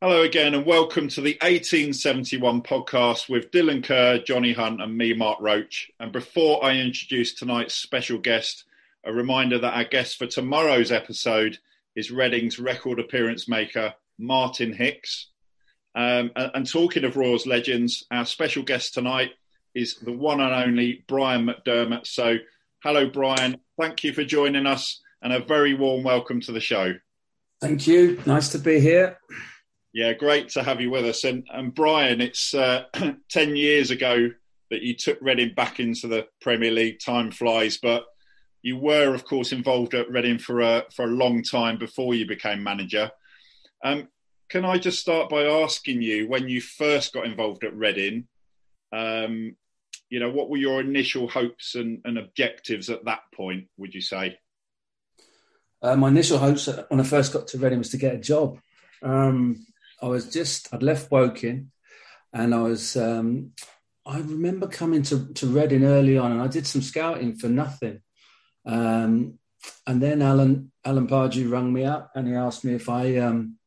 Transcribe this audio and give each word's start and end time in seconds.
Hello 0.00 0.22
again, 0.22 0.54
and 0.54 0.64
welcome 0.64 1.08
to 1.08 1.20
the 1.20 1.36
1871 1.40 2.62
podcast 2.62 3.28
with 3.28 3.50
Dylan 3.50 3.82
Kerr, 3.82 4.20
Johnny 4.20 4.52
Hunt, 4.52 4.80
and 4.80 4.96
me, 4.96 5.12
Mark 5.12 5.38
Roach. 5.40 5.90
And 5.98 6.12
before 6.12 6.64
I 6.64 6.76
introduce 6.76 7.34
tonight's 7.34 7.74
special 7.74 8.18
guest, 8.18 8.62
a 9.04 9.12
reminder 9.12 9.58
that 9.58 9.74
our 9.74 9.82
guest 9.82 10.16
for 10.16 10.28
tomorrow's 10.28 10.92
episode 10.92 11.58
is 11.96 12.12
Reading's 12.12 12.60
record 12.60 13.00
appearance 13.00 13.48
maker, 13.48 13.92
Martin 14.20 14.72
Hicks. 14.72 15.30
Um, 15.96 16.30
and, 16.36 16.52
and, 16.54 16.70
talking 16.70 17.02
of 17.02 17.16
Royals 17.16 17.44
legends, 17.44 18.06
our 18.12 18.24
special 18.24 18.62
guest 18.62 18.94
tonight 18.94 19.32
is 19.74 19.96
the 19.96 20.12
one 20.12 20.40
and 20.40 20.54
only 20.54 21.02
Brian 21.08 21.44
McDermott. 21.44 22.06
So, 22.06 22.36
hello, 22.84 23.10
Brian. 23.10 23.58
Thank 23.76 24.04
you 24.04 24.12
for 24.12 24.22
joining 24.22 24.64
us, 24.64 25.02
and 25.22 25.32
a 25.32 25.40
very 25.40 25.74
warm 25.74 26.04
welcome 26.04 26.40
to 26.42 26.52
the 26.52 26.60
show. 26.60 26.94
Thank 27.60 27.88
you. 27.88 28.22
Nice 28.26 28.50
to 28.50 28.60
be 28.60 28.78
here. 28.78 29.18
Yeah, 29.92 30.12
great 30.12 30.50
to 30.50 30.62
have 30.62 30.80
you 30.80 30.90
with 30.90 31.06
us. 31.06 31.24
And, 31.24 31.46
and 31.50 31.74
Brian, 31.74 32.20
it's 32.20 32.54
uh, 32.54 32.84
10 33.30 33.56
years 33.56 33.90
ago 33.90 34.30
that 34.70 34.82
you 34.82 34.94
took 34.94 35.18
Reading 35.20 35.54
back 35.54 35.80
into 35.80 36.08
the 36.08 36.26
Premier 36.40 36.70
League. 36.70 37.00
Time 37.00 37.30
flies, 37.30 37.78
but 37.78 38.04
you 38.62 38.76
were, 38.76 39.14
of 39.14 39.24
course, 39.24 39.52
involved 39.52 39.94
at 39.94 40.10
Reading 40.10 40.38
for 40.38 40.60
a, 40.60 40.84
for 40.94 41.04
a 41.04 41.08
long 41.08 41.42
time 41.42 41.78
before 41.78 42.14
you 42.14 42.26
became 42.26 42.62
manager. 42.62 43.10
Um, 43.82 44.08
can 44.50 44.64
I 44.64 44.78
just 44.78 45.00
start 45.00 45.30
by 45.30 45.44
asking 45.44 46.02
you, 46.02 46.28
when 46.28 46.48
you 46.48 46.60
first 46.60 47.12
got 47.12 47.26
involved 47.26 47.64
at 47.64 47.76
Reading, 47.76 48.26
um, 48.92 49.56
you 50.10 50.20
know, 50.20 50.30
what 50.30 50.48
were 50.48 50.56
your 50.56 50.80
initial 50.80 51.28
hopes 51.28 51.74
and, 51.74 52.00
and, 52.04 52.18
objectives 52.18 52.88
at 52.88 53.04
that 53.04 53.20
point, 53.34 53.68
would 53.76 53.94
you 53.94 54.00
say? 54.00 54.38
Uh, 55.82 55.96
my 55.96 56.08
initial 56.08 56.38
hopes 56.38 56.68
when 56.88 57.00
I 57.00 57.02
first 57.02 57.32
got 57.32 57.46
to 57.48 57.58
Reading 57.58 57.78
was 57.78 57.90
to 57.90 57.98
get 57.98 58.14
a 58.14 58.18
job. 58.18 58.58
Um, 59.02 59.66
I 60.00 60.06
was 60.06 60.32
just 60.32 60.72
I'd 60.72 60.82
left 60.82 61.10
Woking, 61.10 61.70
and 62.32 62.54
I 62.54 62.62
was 62.62 62.96
um, 62.96 63.52
I 64.06 64.18
remember 64.18 64.66
coming 64.66 65.02
to 65.04 65.32
to 65.34 65.46
Reading 65.46 65.84
early 65.84 66.18
on, 66.18 66.32
and 66.32 66.42
I 66.42 66.46
did 66.46 66.66
some 66.66 66.82
scouting 66.82 67.36
for 67.36 67.48
nothing. 67.48 68.00
Um, 68.66 69.38
and 69.86 70.02
then 70.02 70.22
Alan 70.22 70.72
Alan 70.84 71.06
Pardew 71.06 71.50
rang 71.50 71.72
me 71.72 71.84
up, 71.84 72.12
and 72.14 72.28
he 72.28 72.34
asked 72.34 72.64
me 72.64 72.74
if 72.74 72.88
I 72.88 73.16
um, 73.16 73.58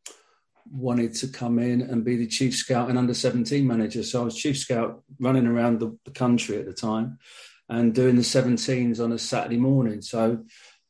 wanted 0.72 1.14
to 1.16 1.28
come 1.28 1.60
in 1.60 1.82
and 1.82 2.06
be 2.06 2.16
the 2.16 2.28
chief 2.28 2.56
scout 2.56 2.90
and 2.90 2.98
under 2.98 3.14
17 3.14 3.66
manager. 3.68 4.04
So 4.04 4.22
I 4.22 4.26
was 4.26 4.36
chief 4.36 4.58
scout 4.58 5.04
running 5.20 5.48
around 5.48 5.80
the, 5.80 5.98
the 6.06 6.12
country 6.12 6.58
at 6.58 6.66
the 6.66 6.74
time 6.74 7.20
and 7.68 7.94
doing 7.94 8.16
the 8.16 8.22
17s 8.22 9.04
on 9.04 9.12
a 9.12 9.18
Saturday 9.18 9.58
morning. 9.58 10.02
So 10.02 10.44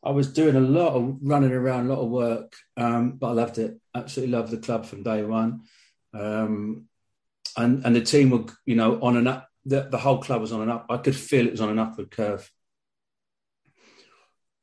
I 0.03 0.11
was 0.11 0.33
doing 0.33 0.55
a 0.55 0.61
lot 0.61 0.95
of 0.95 1.17
running 1.21 1.51
around, 1.51 1.85
a 1.85 1.93
lot 1.93 2.03
of 2.03 2.09
work, 2.09 2.55
um, 2.75 3.13
but 3.13 3.29
I 3.29 3.33
loved 3.33 3.57
it. 3.59 3.79
Absolutely 3.93 4.35
loved 4.35 4.51
the 4.51 4.57
club 4.57 4.85
from 4.85 5.03
day 5.03 5.23
one, 5.23 5.61
um, 6.13 6.87
and 7.55 7.85
and 7.85 7.95
the 7.95 8.01
team 8.01 8.31
were, 8.31 8.45
you 8.65 8.75
know, 8.75 8.99
on 9.01 9.17
an 9.17 9.27
up. 9.27 9.47
The, 9.65 9.81
the 9.83 9.99
whole 9.99 10.17
club 10.17 10.41
was 10.41 10.51
on 10.51 10.61
an 10.61 10.71
up. 10.71 10.87
I 10.89 10.97
could 10.97 11.15
feel 11.15 11.45
it 11.45 11.51
was 11.51 11.61
on 11.61 11.69
an 11.69 11.77
upward 11.77 12.09
curve. 12.09 12.49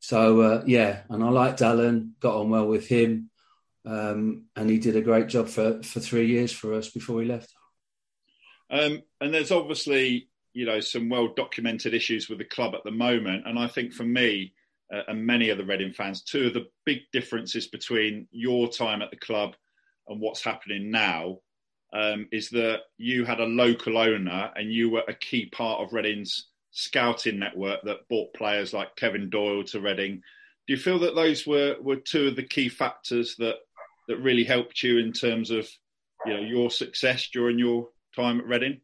So 0.01 0.41
uh, 0.41 0.65
yeah, 0.67 1.03
and 1.09 1.23
I 1.23 1.29
liked 1.29 1.63
Alan, 1.63 2.15
got 2.19 2.35
on 2.35 2.51
well 2.51 2.67
with 2.67 2.89
him, 2.89 3.31
um, 3.85 4.47
and 4.57 4.69
he 4.69 4.79
did 4.79 4.97
a 4.97 5.03
great 5.03 5.29
job 5.29 5.49
for 5.49 5.83
for 5.85 6.01
three 6.01 6.27
years 6.27 6.51
for 6.51 6.75
us 6.75 6.89
before 6.89 7.21
he 7.21 7.29
left. 7.29 7.53
Um, 8.71 9.03
and 9.21 9.33
there's 9.33 9.53
obviously 9.53 10.29
you 10.53 10.67
know 10.67 10.81
some 10.81 11.09
well 11.09 11.29
documented 11.29 11.95
issues 11.95 12.29
with 12.29 12.39
the 12.39 12.45
club 12.45 12.75
at 12.75 12.83
the 12.83 12.91
moment, 12.91 13.47
and 13.47 13.57
I 13.57 13.69
think 13.69 13.93
for 13.93 14.05
me 14.05 14.55
uh, 14.93 15.03
and 15.09 15.25
many 15.25 15.51
other 15.51 15.63
the 15.63 15.69
Reading 15.69 15.93
fans, 15.93 16.23
two 16.23 16.47
of 16.47 16.55
the 16.55 16.67
big 16.85 17.01
differences 17.13 17.67
between 17.67 18.27
your 18.31 18.69
time 18.69 19.03
at 19.03 19.11
the 19.11 19.17
club 19.17 19.55
and 20.09 20.21
what's 20.21 20.43
happening 20.43 20.91
now 20.91 21.39
um, 21.93 22.27
is 22.33 22.51
that 22.51 22.81
you 22.97 23.25
had 23.25 23.41
a 23.41 23.45
local 23.45 23.99
owner 23.99 24.51
and 24.57 24.73
you 24.73 24.91
were 24.91 25.05
a 25.09 25.15
key 25.15 25.47
part 25.47 25.81
of 25.81 25.93
Reading's 25.93 26.49
scouting 26.71 27.39
network 27.39 27.81
that 27.83 28.09
brought 28.09 28.33
players 28.35 28.73
like 28.73 28.97
Kevin 28.97 29.31
Doyle 29.31 29.65
to 29.65 29.81
Reading. 29.81 30.23
Do 30.67 30.75
you 30.75 30.79
feel 30.79 30.99
that 31.01 31.15
those 31.15 31.47
were, 31.47 31.77
were 31.81 31.97
two 31.97 32.29
of 32.29 32.37
the 32.37 32.43
key 32.43 32.69
factors 32.69 33.37
that, 33.39 33.57
that 34.09 34.19
really 34.19 34.45
helped 34.45 34.83
you 34.83 34.99
in 34.99 35.13
terms 35.13 35.51
of 35.51 35.69
you 36.27 36.35
know 36.35 36.41
your 36.41 36.71
success 36.71 37.29
during 37.33 37.59
your 37.59 37.89
time 38.17 38.41
at 38.41 38.47
Reading? 38.47 38.81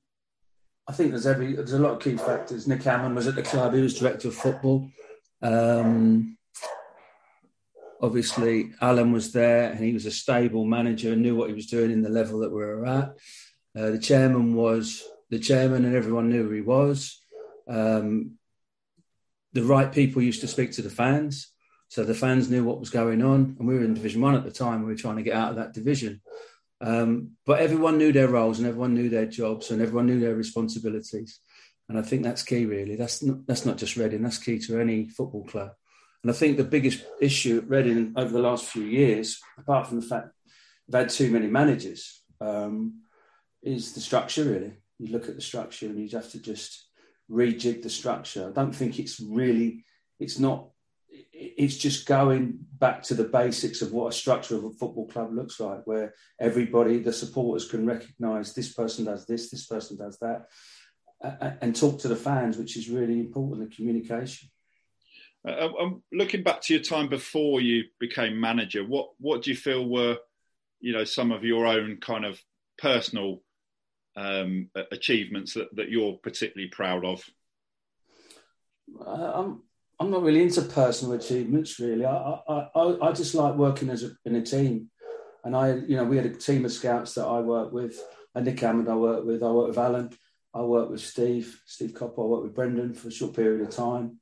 I 0.87 0.93
think 0.93 1.11
there's 1.11 1.27
every 1.27 1.55
there's 1.55 1.73
a 1.73 1.79
lot 1.79 1.93
of 1.93 2.01
key 2.01 2.17
factors. 2.17 2.69
Nick 2.69 2.83
Hammond 2.83 3.17
was 3.17 3.27
at 3.27 3.35
the 3.35 3.43
club; 3.43 3.75
he 3.75 3.81
was 3.81 3.99
director 3.99 4.29
of 4.29 4.35
football. 4.35 4.89
Um, 5.43 6.37
obviously, 8.01 8.73
Alan 8.81 9.13
was 9.13 9.33
there 9.33 9.71
and 9.71 9.81
he 9.81 9.93
was 9.93 10.07
a 10.07 10.11
stable 10.11 10.65
manager 10.65 11.13
and 11.13 11.23
knew 11.23 11.37
what 11.37 11.49
he 11.49 11.55
was 11.55 11.67
doing 11.67 11.91
in 11.91 12.03
the 12.03 12.09
level 12.09 12.41
that 12.41 12.51
we 12.51 12.57
were 12.57 12.87
at. 12.87 13.17
Uh, 13.77 13.91
the 13.91 13.99
chairman 13.99 14.55
was 14.55 15.03
the 15.31 15.39
chairman 15.39 15.85
and 15.85 15.97
everyone 15.97 16.29
knew 16.29 16.45
who 16.45 16.51
he 16.51 16.61
was. 16.61 17.21
Um, 17.69 18.33
the 19.53 19.63
right 19.63 19.91
people 19.91 20.23
used 20.23 20.41
to 20.43 20.49
speak 20.49 20.73
to 20.73 20.83
the 20.83 20.91
fans. 20.91 21.51
So 21.89 22.03
the 22.03 22.15
fans 22.15 22.51
knew 22.51 22.65
what 22.65 22.81
was 22.81 22.91
going 22.91 23.23
on. 23.23 23.57
And 23.59 23.69
we 23.69 23.75
were 23.75 23.85
in 23.85 23.95
Division 23.95 24.21
One 24.21 24.35
at 24.35 24.45
the 24.45 24.51
time. 24.51 24.83
We 24.83 24.93
were 24.93 24.97
trying 24.97 25.17
to 25.17 25.23
get 25.23 25.37
out 25.37 25.51
of 25.51 25.57
that 25.57 25.75
division. 25.75 26.21
Um, 26.81 27.31
but 27.47 27.61
everyone 27.61 27.99
knew 27.99 28.13
their 28.13 28.29
roles 28.29 28.59
and 28.59 28.67
everyone 28.67 28.95
knew 28.95 29.09
their 29.09 29.27
jobs 29.27 29.71
and 29.71 29.81
everyone 29.81 30.07
knew 30.07 30.21
their 30.21 30.35
responsibilities. 30.35 31.41
And 31.89 31.99
I 31.99 32.03
think 32.03 32.23
that's 32.23 32.43
key, 32.43 32.65
really. 32.65 32.97
That's 32.97 33.23
not, 33.23 33.47
that's 33.47 33.67
not 33.67 33.77
just 33.77 33.97
Reading, 33.97 34.23
that's 34.23 34.39
key 34.39 34.59
to 34.61 34.81
any 34.81 35.09
football 35.09 35.45
club. 35.45 35.73
And 36.23 36.31
I 36.31 36.35
think 36.35 36.57
the 36.57 36.65
biggest 36.65 37.05
issue 37.21 37.59
at 37.59 37.69
Reading 37.69 38.15
over 38.17 38.33
the 38.33 38.39
last 38.39 38.65
few 38.65 38.85
years, 38.85 39.39
apart 39.59 39.87
from 39.87 40.01
the 40.01 40.07
fact 40.07 40.29
we've 40.89 40.99
had 40.99 41.11
too 41.11 41.31
many 41.31 41.47
managers, 41.47 42.23
um, 42.41 43.03
is 43.63 43.93
the 43.93 44.01
structure, 44.01 44.45
really. 44.45 44.73
You 44.99 45.13
look 45.13 45.29
at 45.29 45.35
the 45.35 45.43
structure 45.43 45.87
and 45.87 45.99
you 45.99 46.09
have 46.17 46.31
to 46.31 46.41
just 46.41 46.89
rejig 47.31 47.83
the 47.83 47.91
structure. 47.91 48.49
I 48.49 48.53
don't 48.53 48.75
think 48.75 48.99
it's 48.99 49.21
really, 49.21 49.85
it's 50.19 50.39
not, 50.39 50.71
it's 51.33 51.77
just 51.77 52.07
going 52.07 52.59
back 52.79 53.03
to 53.03 53.15
the 53.15 53.25
basics 53.25 53.83
of 53.83 53.93
what 53.93 54.09
a 54.09 54.17
structure 54.17 54.57
of 54.57 54.65
a 54.65 54.71
football 54.71 55.07
club 55.07 55.35
looks 55.35 55.61
like, 55.61 55.87
where 55.87 56.15
everybody, 56.41 56.99
the 56.99 57.13
supporters 57.13 57.69
can 57.69 57.85
recognise 57.85 58.55
this 58.55 58.73
person 58.73 59.05
does 59.05 59.27
this, 59.27 59.51
this 59.51 59.67
person 59.67 59.99
does 59.99 60.19
that 60.21 60.47
and 61.61 61.75
talk 61.75 62.01
to 62.01 62.09
the 62.09 62.17
fans, 62.17 62.57
which 62.57 62.77
is 62.77 62.89
really 62.89 63.21
important. 63.21 63.69
The 63.69 63.75
communication. 63.75 64.51
Uh, 65.47 65.69
I'm 65.69 65.77
um, 65.77 66.03
looking 66.13 66.43
back 66.43 66.63
to 66.63 66.75
your 66.75 66.83
time 66.83 67.09
before 67.09 67.61
you 67.61 67.85
became 68.01 68.41
manager. 68.41 68.85
What 68.85 69.11
what 69.19 69.43
do 69.43 69.51
you 69.51 69.57
feel 69.57 69.87
were, 69.87 70.19
you 70.81 70.93
know 70.93 71.05
some 71.05 71.33
of 71.33 71.45
your 71.45 71.67
own 71.67 71.99
kind 72.01 72.25
of 72.25 72.41
personal 72.79 73.43
um, 74.17 74.71
achievements 74.91 75.55
that, 75.55 75.75
that 75.77 75.91
you're 75.91 76.15
particularly 76.15 76.71
proud 76.71 77.05
of? 77.05 77.23
Uh, 78.99 79.33
I'm 79.35 79.63
I'm 80.01 80.11
not 80.11 80.23
really 80.23 80.43
into 80.43 80.63
personal 80.63 81.15
achievements. 81.15 81.79
Really, 81.79 82.07
I 82.07 82.41
I, 82.49 82.69
I, 82.75 83.09
I 83.09 83.13
just 83.13 83.35
like 83.35 83.55
working 83.55 83.91
as 83.91 84.03
a, 84.03 84.11
in 84.25 84.37
a 84.37 84.43
team, 84.43 84.91
and 85.45 85.55
I 85.55 85.75
you 85.75 85.97
know 85.97 86.05
we 86.05 86.17
had 86.17 86.27
a 86.27 86.35
team 86.35 86.65
of 86.65 86.73
scouts 86.73 87.15
that 87.15 87.27
I 87.27 87.41
worked 87.41 87.75
with, 87.75 88.03
and 88.35 88.47
Nick 88.47 88.61
Hammond 88.61 88.89
I 88.89 88.97
worked 88.97 89.27
with. 89.27 89.43
I 89.43 89.51
worked 89.51 89.69
with 89.69 89.79
Alan. 89.79 90.11
I 90.55 90.63
worked 90.63 90.93
with 90.93 91.01
Steve, 91.01 91.61
Steve 91.67 91.93
Coppell. 91.93 92.25
I 92.25 92.27
worked 92.27 92.45
with 92.45 92.55
Brendan 92.55 92.95
for 92.95 93.09
a 93.09 93.13
short 93.13 93.35
period 93.35 93.67
of 93.67 93.75
time. 93.75 94.21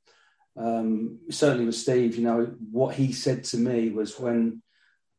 Um, 0.57 1.19
certainly 1.29 1.65
with 1.65 1.75
Steve, 1.75 2.15
you 2.15 2.23
know 2.23 2.55
what 2.71 2.95
he 2.95 3.11
said 3.11 3.43
to 3.45 3.57
me 3.57 3.91
was 3.91 4.19
when 4.19 4.61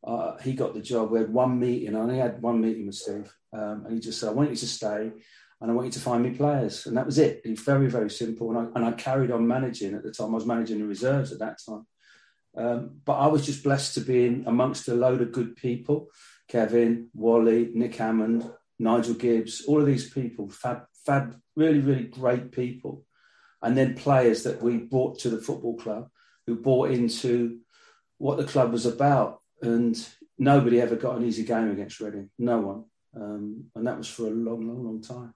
uh, 0.03 0.37
he 0.37 0.53
got 0.53 0.73
the 0.73 0.81
job. 0.81 1.11
We 1.11 1.19
had 1.19 1.33
one 1.33 1.59
meeting. 1.59 1.95
I 1.95 1.99
only 1.99 2.17
had 2.17 2.41
one 2.41 2.61
meeting 2.61 2.85
with 2.85 2.95
Steve, 2.95 3.33
um, 3.53 3.83
and 3.85 3.93
he 3.93 3.99
just 3.99 4.19
said, 4.19 4.29
"I 4.29 4.33
want 4.33 4.51
you 4.51 4.55
to 4.55 4.67
stay, 4.67 5.11
and 5.61 5.71
I 5.71 5.73
want 5.73 5.87
you 5.87 5.91
to 5.93 5.99
find 5.99 6.23
me 6.23 6.31
players." 6.31 6.85
And 6.85 6.95
that 6.97 7.05
was 7.05 7.17
it. 7.17 7.41
It's 7.43 7.61
very, 7.61 7.89
very 7.89 8.09
simple. 8.09 8.49
And 8.49 8.59
I, 8.59 8.71
and 8.75 8.85
I 8.85 8.91
carried 8.91 9.31
on 9.31 9.47
managing 9.47 9.95
at 9.95 10.03
the 10.03 10.11
time. 10.11 10.31
I 10.31 10.35
was 10.35 10.45
managing 10.45 10.79
the 10.79 10.85
reserves 10.85 11.31
at 11.31 11.39
that 11.39 11.57
time. 11.67 11.87
Um, 12.57 13.01
but 13.03 13.17
I 13.17 13.27
was 13.27 13.45
just 13.45 13.63
blessed 13.63 13.95
to 13.95 14.01
be 14.01 14.25
in 14.25 14.43
amongst 14.47 14.87
a 14.87 14.93
load 14.93 15.21
of 15.21 15.31
good 15.31 15.55
people: 15.55 16.09
Kevin, 16.47 17.09
Wally, 17.13 17.71
Nick 17.73 17.95
Hammond, 17.95 18.49
Nigel 18.79 19.15
Gibbs, 19.15 19.65
all 19.65 19.81
of 19.81 19.87
these 19.87 20.09
people, 20.09 20.49
fab, 20.49 20.83
fab, 21.05 21.39
really, 21.55 21.79
really 21.79 22.03
great 22.03 22.51
people. 22.51 23.03
And 23.61 23.77
then 23.77 23.95
players 23.95 24.43
that 24.43 24.61
we 24.61 24.77
brought 24.77 25.19
to 25.19 25.29
the 25.29 25.41
football 25.41 25.77
club 25.77 26.09
who 26.45 26.55
bought 26.55 26.91
into 26.91 27.59
what 28.17 28.37
the 28.37 28.45
club 28.45 28.71
was 28.71 28.85
about 28.85 29.41
and 29.61 29.97
nobody 30.37 30.81
ever 30.81 30.95
got 30.95 31.17
an 31.17 31.25
easy 31.25 31.43
game 31.43 31.71
against 31.71 31.99
Reading. 31.99 32.29
No 32.37 32.59
one, 32.59 32.83
um, 33.15 33.65
and 33.75 33.87
that 33.87 33.97
was 33.97 34.07
for 34.07 34.27
a 34.27 34.31
long, 34.31 34.67
long, 34.67 34.83
long 34.83 35.01
time. 35.01 35.33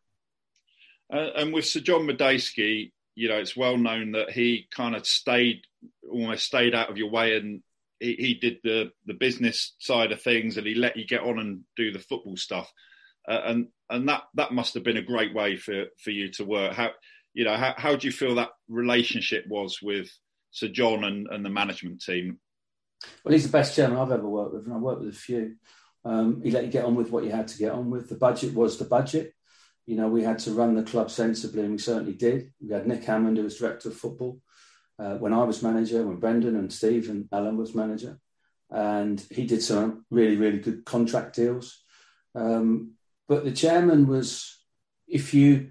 Uh, 1.11 1.31
and 1.35 1.53
with 1.53 1.65
Sir 1.65 1.79
John 1.79 2.01
Madejski, 2.01 2.91
you 3.15 3.29
know, 3.29 3.37
it's 3.37 3.57
well 3.57 3.77
known 3.77 4.11
that 4.11 4.31
he 4.31 4.67
kind 4.71 4.95
of 4.95 5.05
stayed, 5.05 5.61
almost 6.09 6.45
stayed 6.45 6.75
out 6.75 6.89
of 6.89 6.97
your 6.97 7.09
way, 7.09 7.35
and 7.35 7.61
he, 7.99 8.13
he, 8.15 8.33
did 8.35 8.57
the 8.63 8.91
the 9.05 9.13
business 9.13 9.75
side 9.79 10.11
of 10.11 10.21
things, 10.21 10.57
and 10.57 10.67
he 10.67 10.75
let 10.75 10.97
you 10.97 11.05
get 11.05 11.21
on 11.21 11.39
and 11.39 11.61
do 11.75 11.91
the 11.91 11.99
football 11.99 12.37
stuff. 12.37 12.71
Uh, 13.27 13.41
and 13.45 13.67
and 13.89 14.07
that 14.09 14.23
that 14.35 14.53
must 14.53 14.73
have 14.73 14.83
been 14.83 14.97
a 14.97 15.01
great 15.01 15.33
way 15.33 15.57
for 15.57 15.85
for 15.97 16.11
you 16.11 16.29
to 16.33 16.45
work. 16.45 16.73
How 16.73 16.91
you 17.33 17.45
know 17.45 17.55
how 17.55 17.73
how 17.77 17.95
do 17.95 18.07
you 18.07 18.11
feel 18.11 18.35
that 18.35 18.51
relationship 18.67 19.45
was 19.47 19.79
with 19.81 20.09
Sir 20.51 20.67
John 20.67 21.03
and, 21.03 21.27
and 21.29 21.45
the 21.45 21.49
management 21.49 22.01
team? 22.01 22.39
Well, 23.23 23.33
he's 23.33 23.45
the 23.45 23.57
best 23.57 23.75
chairman 23.75 23.97
I've 23.97 24.11
ever 24.11 24.27
worked 24.27 24.53
with, 24.53 24.65
and 24.65 24.73
I've 24.73 24.81
worked 24.81 25.01
with 25.01 25.13
a 25.13 25.17
few. 25.17 25.55
Um, 26.05 26.41
he 26.41 26.51
let 26.51 26.65
you 26.65 26.71
get 26.71 26.85
on 26.85 26.95
with 26.95 27.11
what 27.11 27.23
you 27.23 27.31
had 27.31 27.47
to 27.49 27.57
get 27.57 27.71
on 27.71 27.89
with. 27.89 28.09
The 28.09 28.15
budget 28.15 28.53
was 28.53 28.77
the 28.77 28.85
budget. 28.85 29.33
You 29.85 29.95
know, 29.95 30.07
we 30.07 30.23
had 30.23 30.39
to 30.39 30.51
run 30.51 30.75
the 30.75 30.83
club 30.83 31.09
sensibly, 31.09 31.61
and 31.61 31.71
we 31.71 31.77
certainly 31.77 32.13
did. 32.13 32.51
We 32.61 32.73
had 32.73 32.87
Nick 32.87 33.03
Hammond, 33.03 33.37
who 33.37 33.43
was 33.43 33.57
director 33.57 33.89
of 33.89 33.95
football 33.95 34.39
uh, 34.99 35.15
when 35.15 35.33
I 35.33 35.43
was 35.43 35.63
manager, 35.63 36.05
when 36.05 36.17
Brendan 36.17 36.55
and 36.55 36.71
Steve 36.71 37.09
and 37.09 37.27
Alan 37.31 37.57
was 37.57 37.73
manager, 37.73 38.19
and 38.69 39.23
he 39.31 39.45
did 39.45 39.63
some 39.63 40.05
really, 40.11 40.35
really 40.35 40.59
good 40.59 40.85
contract 40.85 41.35
deals. 41.35 41.81
Um, 42.35 42.93
but 43.29 43.45
the 43.45 43.51
chairman 43.51 44.07
was, 44.07 44.57
if 45.07 45.33
you, 45.33 45.69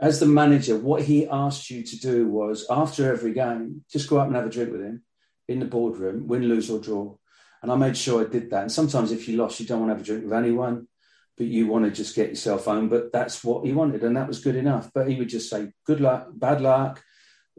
as 0.00 0.18
the 0.18 0.26
manager, 0.26 0.76
what 0.76 1.02
he 1.02 1.28
asked 1.28 1.70
you 1.70 1.84
to 1.84 1.98
do 2.00 2.26
was 2.26 2.66
after 2.68 3.12
every 3.12 3.34
game, 3.34 3.84
just 3.92 4.08
go 4.08 4.18
up 4.18 4.26
and 4.26 4.34
have 4.34 4.46
a 4.46 4.50
drink 4.50 4.72
with 4.72 4.80
him 4.80 5.04
in 5.46 5.60
the 5.60 5.66
boardroom, 5.66 6.26
win, 6.26 6.48
lose, 6.48 6.70
or 6.70 6.80
draw. 6.80 7.14
And 7.62 7.70
I 7.70 7.76
made 7.76 7.96
sure 7.96 8.22
I 8.22 8.28
did 8.28 8.50
that. 8.50 8.62
And 8.62 8.72
sometimes 8.72 9.12
if 9.12 9.28
you 9.28 9.36
lost, 9.36 9.60
you 9.60 9.66
don't 9.66 9.80
want 9.80 9.90
to 9.90 9.94
have 9.94 10.02
a 10.02 10.04
drink 10.04 10.24
with 10.24 10.32
anyone, 10.32 10.88
but 11.36 11.46
you 11.46 11.66
want 11.66 11.84
to 11.84 11.90
just 11.90 12.16
get 12.16 12.30
yourself 12.30 12.64
home. 12.64 12.88
But 12.88 13.12
that's 13.12 13.44
what 13.44 13.66
he 13.66 13.72
wanted, 13.72 14.02
and 14.02 14.16
that 14.16 14.28
was 14.28 14.40
good 14.40 14.56
enough. 14.56 14.90
But 14.94 15.08
he 15.08 15.16
would 15.16 15.28
just 15.28 15.50
say, 15.50 15.72
good 15.84 16.00
luck, 16.00 16.28
bad 16.32 16.62
luck, 16.62 17.02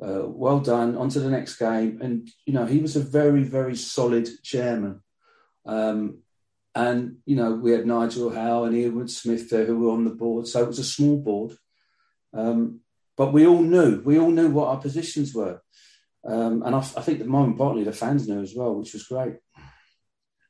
uh, 0.02 0.24
well 0.26 0.60
done, 0.60 0.98
on 0.98 1.10
to 1.10 1.20
the 1.20 1.30
next 1.30 1.58
game. 1.58 2.00
And, 2.02 2.28
you 2.46 2.54
know, 2.54 2.66
he 2.66 2.80
was 2.80 2.96
a 2.96 3.00
very, 3.00 3.44
very 3.44 3.76
solid 3.76 4.28
chairman. 4.44 5.02
Um, 5.68 6.20
and, 6.76 7.18
you 7.26 7.38
know, 7.38 7.54
we 7.54 7.72
had 7.72 7.88
Nigel 7.88 8.30
Howe 8.30 8.66
and 8.66 8.76
Ian 8.76 9.08
Smith 9.08 9.50
there 9.50 9.66
who 9.66 9.80
were 9.80 9.92
on 9.92 10.04
the 10.04 10.10
board. 10.10 10.46
So 10.46 10.62
it 10.62 10.68
was 10.68 10.80
a 10.80 10.84
small 10.84 11.18
board. 11.18 11.54
Um, 12.34 12.82
but 13.16 13.32
we 13.32 13.48
all 13.48 13.62
knew, 13.62 14.02
we 14.02 14.20
all 14.20 14.30
knew 14.30 14.50
what 14.50 14.68
our 14.68 14.78
positions 14.78 15.34
were. 15.34 15.62
Um, 16.26 16.64
and 16.64 16.76
I, 16.76 16.80
I, 16.80 17.02
think 17.02 17.20
that 17.20 17.28
more 17.28 17.46
importantly, 17.46 17.86
the 17.86 17.94
fans 17.94 18.28
knew 18.28 18.42
as 18.42 18.54
well, 18.54 18.76
which 18.76 18.94
was 18.94 19.04
great. 19.04 19.36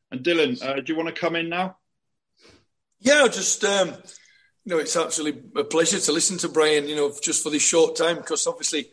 And 0.09 0.23
Dylan, 0.23 0.63
uh, 0.63 0.81
do 0.81 0.91
you 0.91 0.97
want 0.97 1.13
to 1.13 1.19
come 1.19 1.35
in 1.35 1.49
now? 1.49 1.77
Yeah, 2.99 3.27
just 3.27 3.63
um, 3.63 3.89
you 3.89 4.73
know, 4.73 4.77
it's 4.77 4.95
absolutely 4.95 5.43
a 5.57 5.63
pleasure 5.63 5.99
to 5.99 6.11
listen 6.11 6.37
to 6.39 6.49
Brian. 6.49 6.87
You 6.87 6.95
know, 6.95 7.13
just 7.21 7.43
for 7.43 7.49
this 7.49 7.61
short 7.61 7.97
time, 7.97 8.15
because 8.15 8.47
obviously, 8.47 8.89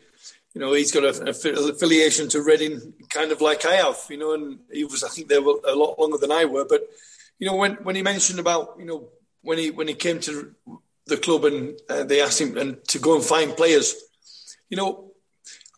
you 0.53 0.61
know, 0.61 0.73
he's 0.73 0.91
got 0.91 1.05
an 1.05 1.29
affiliation 1.29 2.27
to 2.29 2.43
Reading, 2.43 2.93
kind 3.09 3.31
of 3.31 3.39
like 3.41 3.65
I 3.65 3.75
have. 3.75 3.97
You 4.09 4.17
know, 4.17 4.33
and 4.33 4.59
he 4.71 4.83
was, 4.83 5.03
I 5.03 5.09
think, 5.09 5.29
there 5.29 5.39
a 5.39 5.75
lot 5.75 5.97
longer 5.97 6.17
than 6.17 6.31
I 6.31 6.45
were. 6.45 6.65
But 6.65 6.83
you 7.39 7.47
know, 7.47 7.55
when 7.55 7.75
when 7.75 7.95
he 7.95 8.03
mentioned 8.03 8.39
about, 8.39 8.75
you 8.79 8.85
know, 8.85 9.09
when 9.41 9.57
he 9.57 9.71
when 9.71 9.87
he 9.87 9.93
came 9.93 10.19
to 10.21 10.53
the 11.05 11.17
club 11.17 11.45
and 11.45 11.77
uh, 11.89 12.03
they 12.03 12.21
asked 12.21 12.39
him 12.39 12.57
and 12.57 12.83
to 12.85 12.99
go 12.99 13.15
and 13.15 13.23
find 13.23 13.55
players, 13.55 13.95
you 14.69 14.77
know, 14.77 15.11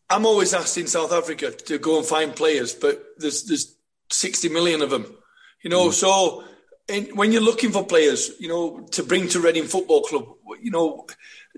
I'm 0.09 0.25
always 0.25 0.53
asked 0.53 0.77
in 0.77 0.87
South 0.87 1.11
Africa 1.11 1.51
to 1.51 1.77
go 1.77 1.97
and 1.97 2.05
find 2.05 2.35
players, 2.35 2.73
but 2.73 3.03
there's 3.17 3.43
there's 3.43 3.75
60 4.11 4.49
million 4.49 4.81
of 4.81 4.89
them, 4.89 5.05
you 5.61 5.69
know. 5.69 5.89
Mm. 5.89 5.93
So 5.93 6.43
in, 6.87 7.15
when 7.15 7.31
you're 7.31 7.41
looking 7.41 7.71
for 7.71 7.85
players, 7.85 8.31
you 8.39 8.47
know, 8.47 8.81
to 8.91 9.03
bring 9.03 9.27
to 9.29 9.39
Reading 9.39 9.65
Football 9.65 10.03
Club, 10.03 10.27
you 10.61 10.71
know, 10.71 11.07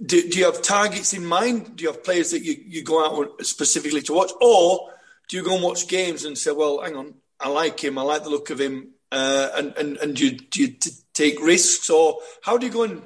do, 0.04 0.30
do 0.30 0.40
you 0.40 0.46
have 0.46 0.62
targets 0.62 1.14
in 1.14 1.26
mind? 1.26 1.76
Do 1.76 1.84
you 1.84 1.92
have 1.92 2.04
players 2.04 2.32
that 2.32 2.44
you, 2.44 2.56
you 2.66 2.84
go 2.84 3.06
out 3.06 3.46
specifically 3.46 4.02
to 4.04 4.14
watch, 4.14 4.32
or 4.42 4.92
do 5.28 5.38
you 5.38 5.44
go 5.44 5.56
and 5.56 5.64
watch 5.64 5.88
games 5.88 6.24
and 6.24 6.38
say, 6.38 6.52
well, 6.52 6.82
hang 6.82 6.96
on, 6.96 7.16
I 7.40 7.50
like 7.50 7.84
him, 7.84 7.98
I 7.98 8.04
like 8.04 8.24
the 8.24 8.30
look 8.30 8.50
of 8.50 8.60
him, 8.60 8.94
uh, 9.12 9.50
and 9.56 9.74
and 9.78 9.98
and 9.98 10.16
do 10.16 10.28
you, 10.28 10.38
do 10.38 10.62
you 10.62 10.68
t- 10.70 10.92
take 11.14 11.42
risks, 11.42 11.90
or 11.90 12.20
how 12.44 12.58
do 12.58 12.66
you 12.66 12.72
go 12.72 12.84
and 12.84 13.02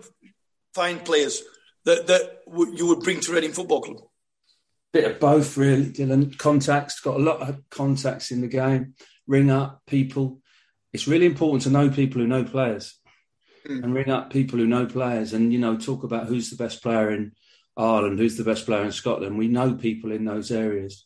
find 0.73 1.03
players 1.03 1.41
that 1.85 2.07
that 2.07 2.45
w- 2.45 2.75
you 2.75 2.87
would 2.87 3.01
bring 3.01 3.19
to 3.21 3.31
Reading 3.31 3.51
Football 3.51 3.81
Club? 3.81 4.01
bit 4.93 5.09
of 5.09 5.19
both, 5.19 5.57
really. 5.57 5.85
Dylan 5.85 6.37
contacts 6.37 6.99
got 6.99 7.15
a 7.15 7.23
lot 7.23 7.41
of 7.41 7.61
contacts 7.69 8.31
in 8.31 8.41
the 8.41 8.47
game. 8.47 8.93
Ring 9.27 9.49
up 9.49 9.81
people. 9.87 10.41
It's 10.93 11.07
really 11.07 11.25
important 11.25 11.63
to 11.63 11.69
know 11.69 11.89
people 11.89 12.21
who 12.21 12.27
know 12.27 12.43
players, 12.43 12.99
mm. 13.67 13.83
and 13.83 13.93
ring 13.93 14.09
up 14.09 14.31
people 14.31 14.59
who 14.59 14.67
know 14.67 14.85
players, 14.85 15.33
and 15.33 15.53
you 15.53 15.59
know 15.59 15.77
talk 15.77 16.03
about 16.03 16.27
who's 16.27 16.49
the 16.49 16.61
best 16.61 16.83
player 16.83 17.11
in 17.11 17.31
Ireland, 17.77 18.19
who's 18.19 18.37
the 18.37 18.43
best 18.43 18.65
player 18.65 18.83
in 18.83 18.91
Scotland. 18.91 19.37
We 19.37 19.47
know 19.47 19.73
people 19.73 20.11
in 20.11 20.25
those 20.25 20.51
areas. 20.51 21.05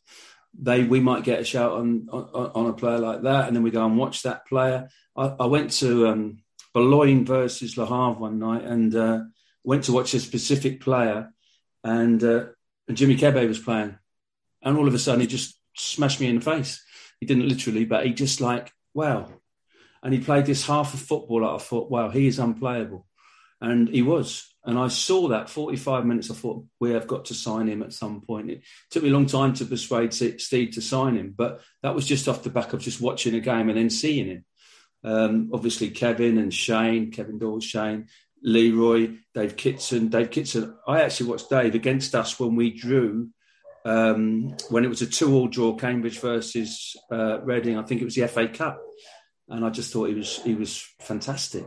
They 0.57 0.83
we 0.83 0.99
might 0.99 1.23
get 1.23 1.39
a 1.39 1.43
shout 1.43 1.73
on 1.73 2.07
on, 2.11 2.51
on 2.55 2.69
a 2.69 2.73
player 2.73 2.99
like 2.99 3.23
that, 3.23 3.47
and 3.47 3.55
then 3.55 3.63
we 3.63 3.71
go 3.71 3.85
and 3.85 3.97
watch 3.97 4.23
that 4.23 4.47
player. 4.47 4.89
I, 5.15 5.35
I 5.39 5.45
went 5.45 5.71
to 5.73 6.07
um, 6.07 6.39
Boulogne 6.73 7.25
versus 7.25 7.77
Le 7.77 7.85
Havre 7.85 8.19
one 8.19 8.39
night, 8.39 8.63
and 8.63 8.95
uh, 8.95 9.19
went 9.63 9.85
to 9.85 9.91
watch 9.91 10.13
a 10.13 10.19
specific 10.19 10.81
player, 10.81 11.31
and 11.83 12.23
uh, 12.23 12.45
and 12.87 12.97
Jimmy 12.97 13.17
Kebe 13.17 13.47
was 13.47 13.59
playing, 13.59 13.97
and 14.61 14.77
all 14.77 14.87
of 14.87 14.93
a 14.93 14.99
sudden 14.99 15.21
he 15.21 15.27
just 15.27 15.59
smashed 15.75 16.21
me 16.21 16.27
in 16.27 16.35
the 16.35 16.41
face. 16.41 16.83
He 17.19 17.25
didn't 17.25 17.49
literally, 17.49 17.85
but 17.85 18.05
he 18.05 18.13
just 18.13 18.41
like 18.41 18.71
wow, 18.93 19.27
and 20.03 20.13
he 20.13 20.19
played 20.19 20.45
this 20.45 20.65
half 20.65 20.93
of 20.93 20.99
football 20.99 21.41
that 21.41 21.55
I 21.55 21.57
thought, 21.57 21.91
wow, 21.91 22.09
he 22.09 22.27
is 22.27 22.39
unplayable, 22.39 23.07
and 23.59 23.89
he 23.89 24.01
was. 24.01 24.54
And 24.65 24.79
I 24.79 24.87
saw 24.87 25.27
that 25.27 25.49
45 25.49 26.05
minutes. 26.05 26.31
I 26.31 26.33
thought 26.33 26.65
we 26.79 26.91
have 26.91 27.05
got 27.05 27.25
to 27.25 27.35
sign 27.35 27.67
him 27.67 27.83
at 27.83 27.93
some 27.93 28.21
point. 28.21 28.49
It 28.49 28.63
took 28.89 29.03
me 29.03 29.09
a 29.09 29.13
long 29.13 29.27
time 29.27 29.53
to 29.53 29.65
persuade 29.65 30.13
Steve 30.13 30.71
to 30.71 30.81
sign 30.81 31.15
him, 31.15 31.33
but 31.37 31.61
that 31.83 31.93
was 31.93 32.07
just 32.07 32.27
off 32.27 32.43
the 32.43 32.49
back 32.49 32.73
of 32.73 32.81
just 32.81 32.99
watching 32.99 33.35
a 33.35 33.39
game 33.39 33.69
and 33.69 33.77
then 33.77 33.91
seeing 33.91 34.27
him. 34.27 34.45
Um, 35.03 35.51
obviously, 35.53 35.91
Kevin 35.91 36.39
and 36.39 36.51
Shane, 36.51 37.11
Kevin 37.11 37.37
Doyle, 37.37 37.59
Shane, 37.59 38.07
Leroy, 38.41 39.17
Dave 39.35 39.55
Kitson. 39.55 40.07
Dave 40.07 40.31
Kitson, 40.31 40.75
I 40.87 41.01
actually 41.01 41.29
watched 41.29 41.49
Dave 41.49 41.75
against 41.75 42.15
us 42.15 42.39
when 42.39 42.55
we 42.55 42.71
drew, 42.71 43.29
um, 43.85 44.55
when 44.69 44.83
it 44.83 44.89
was 44.89 45.03
a 45.03 45.07
two-all 45.07 45.47
draw, 45.47 45.75
Cambridge 45.75 46.19
versus 46.19 46.95
uh, 47.11 47.39
Reading. 47.41 47.77
I 47.77 47.83
think 47.83 48.01
it 48.01 48.05
was 48.05 48.15
the 48.15 48.27
FA 48.27 48.47
Cup, 48.47 48.81
and 49.47 49.63
I 49.63 49.69
just 49.69 49.93
thought 49.93 50.09
he 50.09 50.15
was 50.15 50.41
he 50.41 50.55
was 50.55 50.83
fantastic. 51.01 51.65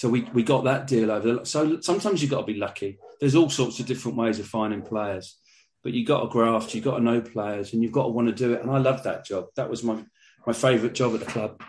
So 0.00 0.08
we 0.08 0.22
we 0.32 0.42
got 0.42 0.64
that 0.64 0.86
deal 0.86 1.10
over. 1.10 1.44
So 1.44 1.78
sometimes 1.82 2.22
you've 2.22 2.30
got 2.30 2.40
to 2.40 2.46
be 2.46 2.58
lucky. 2.58 2.98
There's 3.20 3.34
all 3.34 3.50
sorts 3.50 3.80
of 3.80 3.86
different 3.86 4.16
ways 4.16 4.38
of 4.38 4.46
finding 4.46 4.80
players, 4.80 5.36
but 5.82 5.92
you've 5.92 6.08
got 6.08 6.20
to 6.22 6.28
graft, 6.28 6.74
you've 6.74 6.84
got 6.84 6.96
to 6.96 7.04
know 7.04 7.20
players, 7.20 7.74
and 7.74 7.82
you've 7.82 7.92
got 7.92 8.04
to 8.04 8.08
want 8.08 8.28
to 8.28 8.34
do 8.34 8.54
it. 8.54 8.62
And 8.62 8.70
I 8.70 8.78
love 8.78 9.02
that 9.02 9.26
job. 9.26 9.48
That 9.56 9.68
was 9.68 9.84
my 9.84 10.02
my 10.46 10.54
favourite 10.54 10.94
job 10.94 11.12
at 11.12 11.20
the 11.20 11.26
club. 11.26 11.62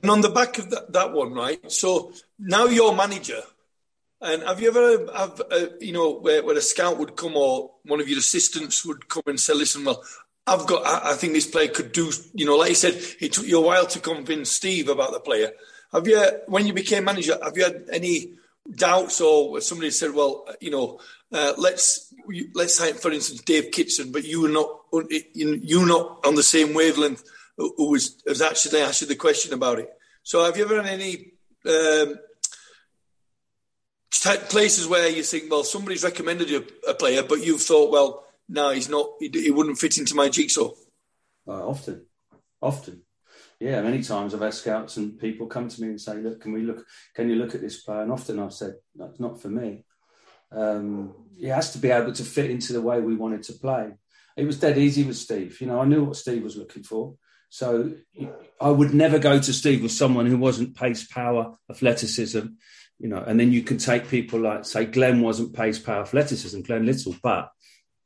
And 0.00 0.12
on 0.12 0.20
the 0.20 0.28
back 0.28 0.58
of 0.58 0.70
that, 0.70 0.92
that 0.92 1.12
one, 1.12 1.32
right? 1.32 1.58
So 1.72 2.12
now 2.38 2.66
you're 2.66 2.94
manager 2.94 3.42
and 4.20 4.44
have 4.44 4.60
you 4.60 4.68
ever 4.68 5.12
have 5.12 5.42
uh, 5.50 5.66
you 5.80 5.92
know 5.92 6.20
where, 6.20 6.44
where 6.44 6.56
a 6.56 6.60
scout 6.60 6.98
would 6.98 7.16
come 7.16 7.36
or 7.36 7.72
one 7.84 8.00
of 8.00 8.08
your 8.08 8.20
assistants 8.20 8.86
would 8.86 9.08
come 9.08 9.24
and 9.26 9.40
say, 9.40 9.54
"Listen, 9.54 9.84
well, 9.84 10.04
I've 10.46 10.68
got. 10.68 10.86
I, 10.86 11.10
I 11.10 11.14
think 11.14 11.32
this 11.32 11.50
player 11.50 11.66
could 11.66 11.90
do. 11.90 12.12
You 12.32 12.46
know, 12.46 12.58
like 12.58 12.68
you 12.68 12.76
said, 12.76 12.94
it 13.20 13.32
took 13.32 13.46
you 13.46 13.58
a 13.58 13.66
while 13.66 13.86
to 13.86 13.98
convince 13.98 14.52
Steve 14.52 14.88
about 14.88 15.12
the 15.12 15.18
player. 15.18 15.50
Have 15.96 16.06
you, 16.06 16.22
when 16.46 16.66
you 16.66 16.74
became 16.74 17.04
manager, 17.04 17.38
have 17.42 17.56
you 17.56 17.64
had 17.64 17.88
any 17.90 18.34
doubts 18.70 19.18
or 19.22 19.62
somebody 19.62 19.90
said, 19.90 20.12
well, 20.12 20.46
you 20.60 20.70
know, 20.70 21.00
uh, 21.32 21.54
let's 21.56 22.12
let's 22.54 22.74
say, 22.74 22.92
for 22.92 23.10
instance, 23.10 23.40
Dave 23.40 23.70
Kitson, 23.72 24.12
but 24.12 24.22
you 24.22 24.42
were 24.42 24.50
not 24.50 24.68
you 25.34 25.86
not 25.86 26.20
on 26.26 26.34
the 26.34 26.42
same 26.42 26.74
wavelength 26.74 27.24
who 27.56 27.90
was, 27.90 28.22
was 28.26 28.42
actually 28.42 28.80
asked 28.82 29.08
the 29.08 29.16
question 29.16 29.54
about 29.54 29.78
it. 29.78 29.88
So 30.22 30.44
have 30.44 30.58
you 30.58 30.64
ever 30.64 30.82
had 30.82 31.00
any 31.00 31.32
um, 31.66 32.18
places 34.50 34.86
where 34.86 35.08
you 35.08 35.22
think, 35.22 35.50
well, 35.50 35.64
somebody's 35.64 36.04
recommended 36.04 36.50
you 36.50 36.66
a 36.86 36.92
player, 36.92 37.22
but 37.22 37.42
you've 37.42 37.62
thought, 37.62 37.90
well, 37.90 38.26
no, 38.50 38.70
he's 38.70 38.90
not, 38.90 39.06
he, 39.18 39.30
he 39.32 39.50
wouldn't 39.50 39.78
fit 39.78 39.96
into 39.96 40.14
my 40.14 40.28
jigsaw? 40.28 40.72
Uh, 41.48 41.66
often, 41.66 42.04
often. 42.60 43.05
Yeah, 43.58 43.80
many 43.80 44.02
times 44.02 44.34
I've 44.34 44.42
had 44.42 44.52
scouts 44.52 44.98
and 44.98 45.18
people 45.18 45.46
come 45.46 45.68
to 45.68 45.80
me 45.80 45.88
and 45.88 46.00
say, 46.00 46.16
"Look, 46.18 46.42
can 46.42 46.52
we 46.52 46.62
look? 46.62 46.84
Can 47.14 47.30
you 47.30 47.36
look 47.36 47.54
at 47.54 47.62
this 47.62 47.82
player?" 47.82 48.02
And 48.02 48.12
often 48.12 48.38
I've 48.38 48.52
said, 48.52 48.74
"That's 48.94 49.18
not 49.18 49.40
for 49.40 49.48
me." 49.48 49.84
Um, 50.52 51.14
he 51.36 51.46
has 51.46 51.72
to 51.72 51.78
be 51.78 51.90
able 51.90 52.12
to 52.12 52.24
fit 52.24 52.50
into 52.50 52.72
the 52.72 52.82
way 52.82 53.00
we 53.00 53.16
wanted 53.16 53.42
to 53.44 53.54
play. 53.54 53.94
It 54.36 54.44
was 54.44 54.60
dead 54.60 54.76
easy 54.76 55.04
with 55.04 55.16
Steve. 55.16 55.60
You 55.60 55.68
know, 55.68 55.80
I 55.80 55.86
knew 55.86 56.04
what 56.04 56.16
Steve 56.16 56.42
was 56.42 56.56
looking 56.56 56.82
for. 56.82 57.14
So 57.48 57.94
I 58.60 58.70
would 58.70 58.92
never 58.92 59.18
go 59.18 59.38
to 59.40 59.52
Steve 59.52 59.82
with 59.82 59.92
someone 59.92 60.26
who 60.26 60.36
wasn't 60.36 60.76
pace, 60.76 61.06
power, 61.06 61.54
athleticism, 61.70 62.46
you 62.98 63.08
know. 63.08 63.22
And 63.26 63.40
then 63.40 63.52
you 63.52 63.62
can 63.62 63.78
take 63.78 64.08
people 64.08 64.40
like, 64.40 64.64
say, 64.64 64.84
Glenn 64.84 65.22
wasn't 65.22 65.54
pace, 65.54 65.78
power, 65.78 66.02
athleticism, 66.02 66.60
Glenn 66.62 66.84
Little, 66.84 67.14
but 67.22 67.50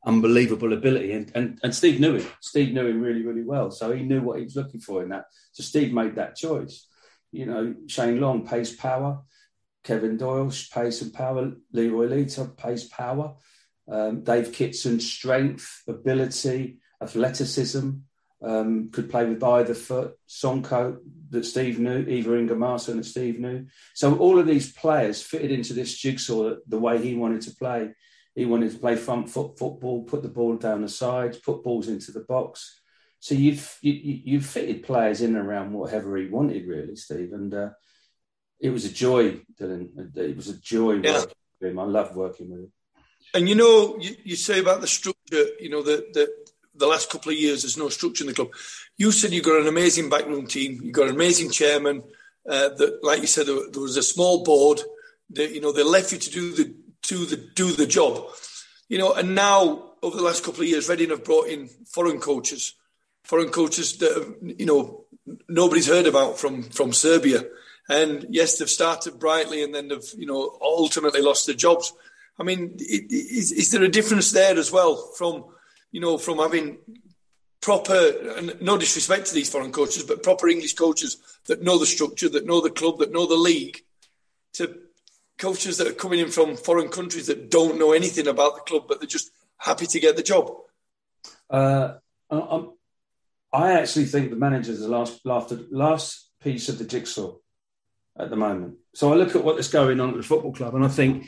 unbelievable 0.04 0.73
ability. 0.73 1.12
And, 1.12 1.30
and, 1.35 1.59
and 1.62 1.75
Steve 1.75 2.00
knew 2.00 2.16
him. 2.16 2.26
Steve 2.40 2.73
knew 2.73 2.87
him 2.87 3.00
really, 3.00 3.23
really 3.23 3.45
well. 3.45 3.71
So 3.71 3.92
he 3.92 4.02
knew 4.02 4.23
what 4.23 4.38
he 4.38 4.45
was 4.45 4.57
looking 4.57 4.80
for 4.80 5.02
in 5.02 5.11
that. 5.11 5.26
So 5.52 5.62
Steve 5.62 5.92
made 5.92 6.16
that 6.16 6.37
choice. 6.37 6.87
You 7.33 7.47
know, 7.47 7.75
Shane 7.87 8.21
Long, 8.21 8.47
pace, 8.47 8.75
power. 8.75 9.21
Kevin 9.85 10.16
Doyle, 10.16 10.52
pace 10.73 11.02
and 11.02 11.12
power. 11.12 11.52
Leroy 11.73 12.07
Lita, 12.07 12.45
pace, 12.45 12.85
power. 12.85 13.35
Um, 13.88 14.23
Dave 14.23 14.52
Kitson, 14.52 15.00
strength, 15.00 15.83
ability, 15.88 16.78
athleticism 17.02 17.90
um, 18.42 18.90
could 18.90 19.11
play 19.11 19.26
with 19.26 19.42
either 19.42 19.75
foot. 19.75 20.14
Sonko 20.28 20.99
that 21.30 21.45
Steve 21.45 21.78
knew, 21.78 22.04
Ivar 22.07 22.33
Ingimarsson 22.33 22.97
that 22.97 23.04
Steve 23.04 23.38
knew. 23.38 23.66
So 23.95 24.16
all 24.16 24.38
of 24.38 24.47
these 24.47 24.73
players 24.73 25.23
fitted 25.23 25.50
into 25.50 25.75
this 25.75 25.95
jigsaw 25.97 26.57
the 26.66 26.78
way 26.78 27.02
he 27.02 27.14
wanted 27.14 27.42
to 27.42 27.57
play. 27.57 27.90
He 28.34 28.46
wanted 28.46 28.72
to 28.72 28.78
play 28.78 28.96
front 28.96 29.28
foot 29.28 29.58
football, 29.58 30.04
put 30.04 30.22
the 30.22 30.28
ball 30.28 30.56
down 30.56 30.82
the 30.82 30.88
sides, 30.88 31.38
put 31.38 31.64
balls 31.64 31.88
into 31.88 32.12
the 32.12 32.20
box. 32.20 32.80
So 33.18 33.34
you've 33.34 33.76
you, 33.82 33.92
you 33.92 34.40
fitted 34.40 34.82
players 34.82 35.20
in 35.20 35.37
and 35.37 35.46
around 35.46 35.72
whatever 35.72 36.16
he 36.16 36.26
wanted, 36.26 36.66
really, 36.66 36.96
Steve. 36.96 37.32
And 37.32 37.52
uh, 37.52 37.70
it 38.58 38.70
was 38.70 38.84
a 38.84 38.92
joy, 38.92 39.40
Dylan. 39.60 40.16
It 40.16 40.37
was 40.37 40.49
a 40.49 40.58
joy 40.58 40.94
yeah. 40.94 41.12
working 41.12 41.34
with 41.60 41.70
him. 41.70 41.78
I 41.78 41.84
loved 41.84 42.16
working 42.16 42.50
with 42.50 42.60
him. 42.60 42.72
And 43.34 43.49
you 43.49 43.54
know, 43.54 43.99
you, 43.99 44.16
you 44.25 44.37
say 44.37 44.60
about 44.60 44.80
the 44.80 44.87
structure. 44.87 45.46
You 45.58 45.70
know, 45.70 45.82
the, 45.82 46.06
the 46.12 46.30
the 46.75 46.87
last 46.87 47.10
couple 47.10 47.30
of 47.30 47.38
years, 47.38 47.62
there's 47.62 47.76
no 47.76 47.88
structure 47.88 48.25
in 48.25 48.28
the 48.28 48.34
club. 48.34 48.50
You 48.96 49.12
said 49.12 49.32
you've 49.32 49.44
got 49.44 49.60
an 49.60 49.68
amazing 49.68 50.08
backroom 50.08 50.46
team. 50.46 50.80
You've 50.82 50.94
got 50.94 51.08
an 51.08 51.14
amazing 51.14 51.50
chairman. 51.50 52.02
Uh, 52.49 52.70
that, 52.70 53.00
like 53.02 53.20
you 53.20 53.26
said, 53.26 53.46
there, 53.46 53.70
there, 53.70 53.82
was 53.82 53.99
a 53.99 54.02
small 54.02 54.44
board. 54.44 54.80
That 55.30 55.52
you 55.52 55.60
know 55.60 55.72
they 55.72 55.84
left 55.84 56.12
you 56.12 56.18
to 56.18 56.30
do 56.30 56.52
the 56.54 56.75
to 57.02 57.26
the 57.26 57.37
do 57.37 57.73
the 57.73 57.87
job. 57.87 58.26
You 58.88 58.99
know, 58.99 59.12
and 59.12 59.35
now 59.35 59.92
over 60.02 60.16
the 60.16 60.23
last 60.23 60.45
couple 60.45 60.62
of 60.62 60.69
years, 60.69 60.88
Reading 60.88 61.11
have 61.11 61.25
brought 61.25 61.49
in 61.49 61.69
foreign 61.87 62.21
coaches, 62.21 62.75
foreign 63.23 63.50
coaches 63.50 63.99
that 63.99 64.12
have, 64.12 64.59
you 64.59 64.66
know 64.66 65.04
nobody's 65.49 65.88
heard 65.88 66.07
about 66.07 66.38
from 66.38 66.62
from 66.62 66.92
Serbia. 66.92 67.45
And 67.88 68.26
yes, 68.30 68.59
they've 68.59 68.71
started 68.71 69.19
brightly, 69.19 69.62
and 69.62 69.75
then 69.75 69.88
they've 69.88 70.11
you 70.16 70.26
know 70.26 70.59
ultimately 70.61 71.23
lost 71.23 71.47
their 71.47 71.57
jobs. 71.57 71.92
I 72.38 72.42
mean, 72.42 72.76
is, 72.78 73.52
is 73.52 73.71
there 73.71 73.83
a 73.83 73.88
difference 73.88 74.33
there 74.33 74.59
as 74.59 74.73
well 74.73 74.97
from 74.97 75.45
you 75.92 76.00
know, 76.00 76.19
from 76.19 76.38
having 76.38 76.78
proper, 77.61 78.12
and 78.37 78.61
no 78.61 78.78
disrespect 78.78 79.26
to 79.26 79.35
these 79.35 79.50
foreign 79.50 79.73
coaches, 79.73 80.02
but 80.02 80.23
proper 80.23 80.49
English 80.49 80.75
coaches 80.75 81.19
that 81.47 81.62
know 81.62 81.78
the 81.78 81.87
structure, 81.87 82.28
that 82.28 82.47
know 82.47 82.61
the 82.61 82.71
club, 82.71 82.99
that 82.99 83.12
know 83.12 83.26
the 83.26 83.37
league, 83.37 83.83
to 84.54 84.78
coaches 85.40 85.78
that 85.78 85.88
are 85.88 85.92
coming 85.92 86.20
in 86.20 86.30
from 86.30 86.56
foreign 86.56 86.88
countries 86.88 87.26
that 87.26 87.50
don't 87.50 87.78
know 87.78 87.92
anything 87.92 88.28
about 88.28 88.54
the 88.54 88.61
club, 88.61 88.85
but 88.87 89.00
they're 89.00 89.09
just 89.09 89.30
happy 89.56 89.87
to 89.87 89.99
get 89.99 90.16
the 90.16 90.23
job? 90.23 90.52
Uh, 91.49 91.94
I'm, 92.30 92.73
I 93.52 93.73
actually 93.73 94.04
think 94.04 94.30
the 94.30 94.37
manager 94.37 94.70
is 94.70 94.80
the 94.80 94.88
last, 94.88 95.25
last, 95.25 95.52
last 95.70 96.30
piece 96.42 96.68
of 96.68 96.78
the 96.78 96.85
jigsaw 96.85 97.35
at 98.18 98.30
the 98.30 98.37
moment. 98.37 98.76
So 98.94 99.12
I 99.12 99.16
look 99.16 99.35
at 99.35 99.42
what's 99.42 99.68
going 99.68 99.99
on 100.00 100.11
at 100.11 100.16
the 100.16 100.23
football 100.23 100.52
club 100.52 100.75
and 100.75 100.85
I 100.85 100.88
think 100.88 101.26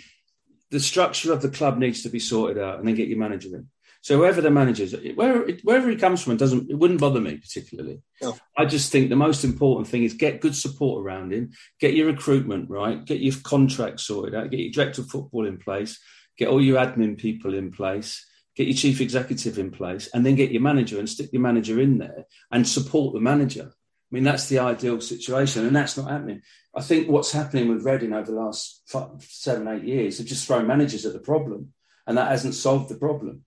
the 0.70 0.80
structure 0.80 1.32
of 1.32 1.42
the 1.42 1.48
club 1.48 1.78
needs 1.78 2.02
to 2.02 2.08
be 2.08 2.18
sorted 2.18 2.62
out 2.62 2.78
and 2.78 2.86
then 2.86 2.94
get 2.94 3.08
your 3.08 3.18
manager 3.18 3.48
in. 3.56 3.68
So 4.02 4.16
whoever 4.16 4.40
the 4.40 4.50
manager 4.50 4.82
is, 4.82 4.96
wherever, 5.14 5.48
wherever 5.62 5.88
he 5.88 5.94
comes 5.94 6.22
from, 6.22 6.32
it 6.32 6.38
doesn't 6.38 6.68
it 6.68 6.74
wouldn't 6.74 7.00
bother 7.00 7.20
me 7.20 7.36
particularly. 7.36 8.02
No. 8.20 8.36
I 8.58 8.64
just 8.64 8.90
think 8.90 9.08
the 9.08 9.16
most 9.16 9.44
important 9.44 9.86
thing 9.86 10.02
is 10.02 10.14
get 10.14 10.40
good 10.40 10.56
support 10.56 11.04
around 11.04 11.32
him, 11.32 11.52
get 11.78 11.94
your 11.94 12.08
recruitment 12.08 12.68
right, 12.68 13.04
get 13.04 13.20
your 13.20 13.34
contract 13.44 14.00
sorted 14.00 14.34
out, 14.34 14.50
get 14.50 14.58
your 14.58 14.72
director 14.72 15.02
of 15.02 15.08
football 15.08 15.46
in 15.46 15.56
place, 15.56 16.00
get 16.36 16.48
all 16.48 16.60
your 16.60 16.84
admin 16.84 17.16
people 17.16 17.54
in 17.54 17.70
place, 17.70 18.26
get 18.56 18.66
your 18.66 18.76
chief 18.76 19.00
executive 19.00 19.56
in 19.56 19.70
place, 19.70 20.08
and 20.12 20.26
then 20.26 20.34
get 20.34 20.50
your 20.50 20.62
manager 20.62 20.98
and 20.98 21.08
stick 21.08 21.30
your 21.32 21.42
manager 21.42 21.80
in 21.80 21.98
there 21.98 22.24
and 22.50 22.66
support 22.66 23.14
the 23.14 23.20
manager. 23.20 23.70
I 23.72 24.14
mean, 24.14 24.24
that's 24.24 24.48
the 24.48 24.58
ideal 24.58 25.00
situation, 25.00 25.64
and 25.64 25.74
that's 25.74 25.96
not 25.96 26.10
happening. 26.10 26.42
I 26.74 26.82
think 26.82 27.08
what's 27.08 27.32
happening 27.32 27.68
with 27.68 27.84
Reading 27.84 28.12
over 28.12 28.30
the 28.30 28.36
last 28.36 28.82
five, 28.86 29.08
seven, 29.20 29.68
eight 29.68 29.84
years 29.84 30.18
have 30.18 30.26
just 30.26 30.46
thrown 30.46 30.66
managers 30.66 31.06
at 31.06 31.12
the 31.12 31.20
problem, 31.20 31.72
and 32.06 32.18
that 32.18 32.30
hasn't 32.30 32.54
solved 32.54 32.90
the 32.90 32.96
problem. 32.96 33.44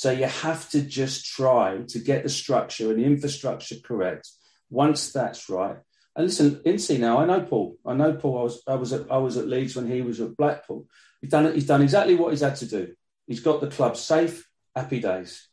So 0.00 0.10
you 0.10 0.24
have 0.24 0.66
to 0.70 0.80
just 0.80 1.26
try 1.26 1.82
to 1.88 1.98
get 1.98 2.22
the 2.22 2.30
structure 2.30 2.90
and 2.90 2.98
the 2.98 3.04
infrastructure 3.04 3.74
correct. 3.84 4.30
Once 4.70 5.12
that's 5.12 5.50
right, 5.50 5.76
and 6.16 6.26
listen, 6.26 6.62
Ince 6.64 6.88
now, 6.92 7.18
I 7.18 7.26
know 7.26 7.42
Paul. 7.42 7.76
I 7.84 7.92
know 7.92 8.14
Paul. 8.14 8.38
I 8.38 8.42
was 8.42 8.62
I 8.66 8.74
was 8.76 8.92
at 8.94 9.12
I 9.12 9.18
was 9.18 9.36
at 9.36 9.46
Leeds 9.46 9.76
when 9.76 9.90
he 9.90 10.00
was 10.00 10.18
at 10.22 10.38
Blackpool. 10.38 10.86
He's 11.20 11.28
done 11.28 11.52
he's 11.52 11.66
done 11.66 11.82
exactly 11.82 12.14
what 12.14 12.30
he's 12.30 12.40
had 12.40 12.56
to 12.56 12.66
do. 12.66 12.94
He's 13.26 13.40
got 13.40 13.60
the 13.60 13.66
club 13.66 13.94
safe, 13.94 14.48
happy 14.74 15.00
days. 15.00 15.46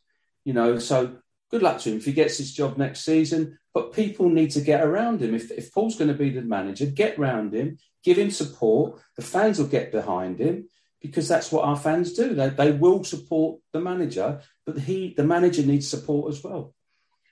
You 0.46 0.54
know, 0.54 0.78
so 0.78 1.18
good 1.50 1.62
luck 1.62 1.80
to 1.80 1.90
him 1.90 1.98
if 1.98 2.06
he 2.06 2.12
gets 2.14 2.38
his 2.38 2.54
job 2.54 2.78
next 2.78 3.00
season. 3.04 3.58
But 3.74 3.92
people 3.92 4.30
need 4.30 4.52
to 4.52 4.62
get 4.62 4.82
around 4.82 5.20
him. 5.20 5.34
If, 5.34 5.50
if 5.50 5.74
Paul's 5.74 5.96
going 5.96 6.08
to 6.08 6.14
be 6.14 6.30
the 6.30 6.40
manager, 6.40 6.86
get 6.86 7.18
around 7.18 7.52
him, 7.52 7.76
give 8.02 8.16
him 8.16 8.30
support. 8.30 8.98
The 9.14 9.22
fans 9.22 9.58
will 9.58 9.66
get 9.66 9.92
behind 9.92 10.38
him 10.38 10.70
because 11.00 11.28
that's 11.28 11.52
what 11.52 11.64
our 11.64 11.76
fans 11.76 12.12
do. 12.12 12.34
They, 12.34 12.48
they 12.50 12.72
will 12.72 13.04
support 13.04 13.60
the 13.72 13.80
manager, 13.80 14.40
but 14.66 14.78
he, 14.78 15.14
the 15.16 15.24
manager, 15.24 15.62
needs 15.62 15.88
support 15.88 16.32
as 16.32 16.42
well. 16.42 16.74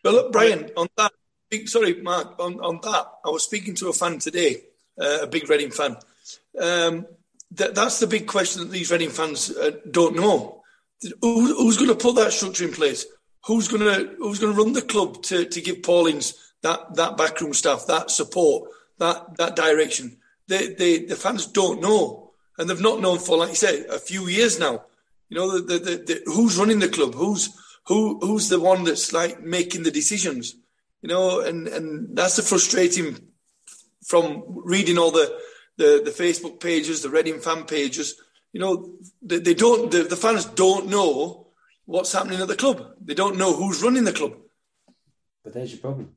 But 0.03 0.15
look, 0.15 0.33
Brian, 0.33 0.71
on 0.77 0.89
that, 0.97 1.13
sorry, 1.65 2.01
Mark, 2.01 2.39
on, 2.39 2.61
on 2.61 2.81
that, 2.83 3.07
I 3.25 3.31
was 3.31 3.43
speaking 3.43 3.75
to 3.77 3.89
a 3.89 3.93
fan 3.93 4.19
today, 4.19 4.63
uh, 5.01 5.19
a 5.23 5.27
big 5.27 5.49
Reading 5.51 5.71
fan. 5.71 5.97
Um, 6.61 7.07
that, 7.53 7.75
that's 7.75 7.99
the 8.01 8.07
big 8.07 8.27
question 8.27 8.63
that 8.63 8.71
these 8.71 8.91
Reading 8.91 9.11
fans 9.11 9.51
uh, 9.51 9.73
don't 9.91 10.17
know. 10.17 10.63
Who, 11.21 11.55
who's 11.57 11.77
going 11.77 11.91
to 11.91 11.97
put 11.97 12.15
that 12.17 12.33
structure 12.33 12.65
in 12.65 12.73
place? 12.73 13.05
Who's 13.47 13.69
going 13.69 13.83
to 13.83 14.17
who's 14.19 14.41
going 14.41 14.55
to 14.55 14.61
run 14.61 14.73
the 14.73 14.83
club 14.83 15.23
to, 15.25 15.45
to 15.45 15.61
give 15.61 15.83
Paul 15.83 16.07
Ince 16.07 16.35
that 16.63 16.95
that 16.95 17.17
backroom 17.17 17.53
staff, 17.53 17.87
that 17.87 18.11
support, 18.11 18.71
that 18.99 19.37
that 19.37 19.55
direction? 19.55 20.19
They, 20.49 20.75
they, 20.75 20.99
the 21.05 21.17
fans 21.17 21.47
don't 21.47 21.81
know 21.81 22.26
and 22.59 22.69
they've 22.69 22.81
not 22.81 23.01
known 23.01 23.19
for, 23.19 23.37
like 23.37 23.51
you 23.51 23.55
say, 23.57 23.85
a 23.87 23.99
few 23.99 24.29
years 24.29 24.59
now. 24.59 24.85
You 25.29 25.37
know, 25.37 25.61
the, 25.61 25.79
the, 25.79 25.97
the, 25.97 26.23
who's 26.27 26.59
running 26.59 26.79
the 26.79 26.89
club? 26.89 27.15
Who's 27.15 27.57
who? 27.87 28.19
Who's 28.21 28.49
the 28.49 28.61
one 28.61 28.85
that's 28.85 29.13
like 29.13 29.43
making 29.43 29.83
the 29.83 29.91
decisions? 29.91 30.55
You 31.03 31.09
know, 31.09 31.41
and 31.41 31.69
and 31.69 32.17
that's 32.17 32.37
the 32.37 32.43
frustrating 32.43 33.19
from 34.07 34.45
reading 34.47 34.99
all 34.99 35.11
the 35.11 35.39
the, 35.77 36.03
the 36.05 36.11
Facebook 36.11 36.61
pages, 36.61 37.03
the 37.03 37.11
Reading 37.11 37.41
fan 37.41 37.65
pages. 37.65 38.21
You 38.53 38.61
know, 38.61 38.95
they, 39.21 39.39
they 39.39 39.55
don't. 39.55 39.91
The, 39.91 40.05
the 40.05 40.17
fans 40.17 40.45
don't 40.45 40.89
know 40.89 41.49
what's 41.85 42.13
happening 42.13 42.41
at 42.41 42.49
the 42.49 42.57
club. 42.57 42.95
They 43.01 43.15
don't 43.15 43.37
know 43.37 43.53
who's 43.53 43.83
running 43.83 44.05
the 44.05 44.13
club. 44.13 44.35
But 45.45 45.55
there's 45.55 45.73
your 45.73 45.81
problem. 45.81 46.17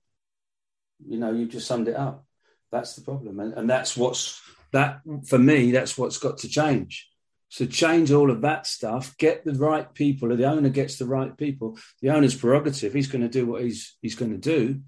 You 1.05 1.17
know, 1.17 1.31
you 1.31 1.45
just 1.45 1.67
summed 1.67 1.87
it 1.87 1.95
up. 1.95 2.25
That's 2.71 2.95
the 2.95 3.01
problem, 3.01 3.39
and, 3.39 3.53
and 3.53 3.69
that's 3.69 3.97
what's 3.97 4.41
that 4.71 5.01
for 5.27 5.37
me, 5.37 5.71
that's 5.71 5.97
what's 5.97 6.17
got 6.17 6.39
to 6.39 6.49
change. 6.49 7.09
So 7.49 7.65
change 7.65 8.11
all 8.11 8.29
of 8.29 8.41
that 8.41 8.67
stuff, 8.67 9.17
get 9.17 9.43
the 9.43 9.53
right 9.53 9.91
people. 9.93 10.35
The 10.35 10.45
owner 10.45 10.69
gets 10.69 10.97
the 10.97 11.05
right 11.05 11.35
people. 11.35 11.79
The 12.01 12.11
owner's 12.11 12.35
prerogative. 12.35 12.93
He's 12.93 13.07
going 13.07 13.23
to 13.23 13.27
do 13.27 13.47
what 13.47 13.63
he's 13.63 13.97
he's 14.01 14.15
going 14.15 14.31
to 14.31 14.37
do. 14.37 14.81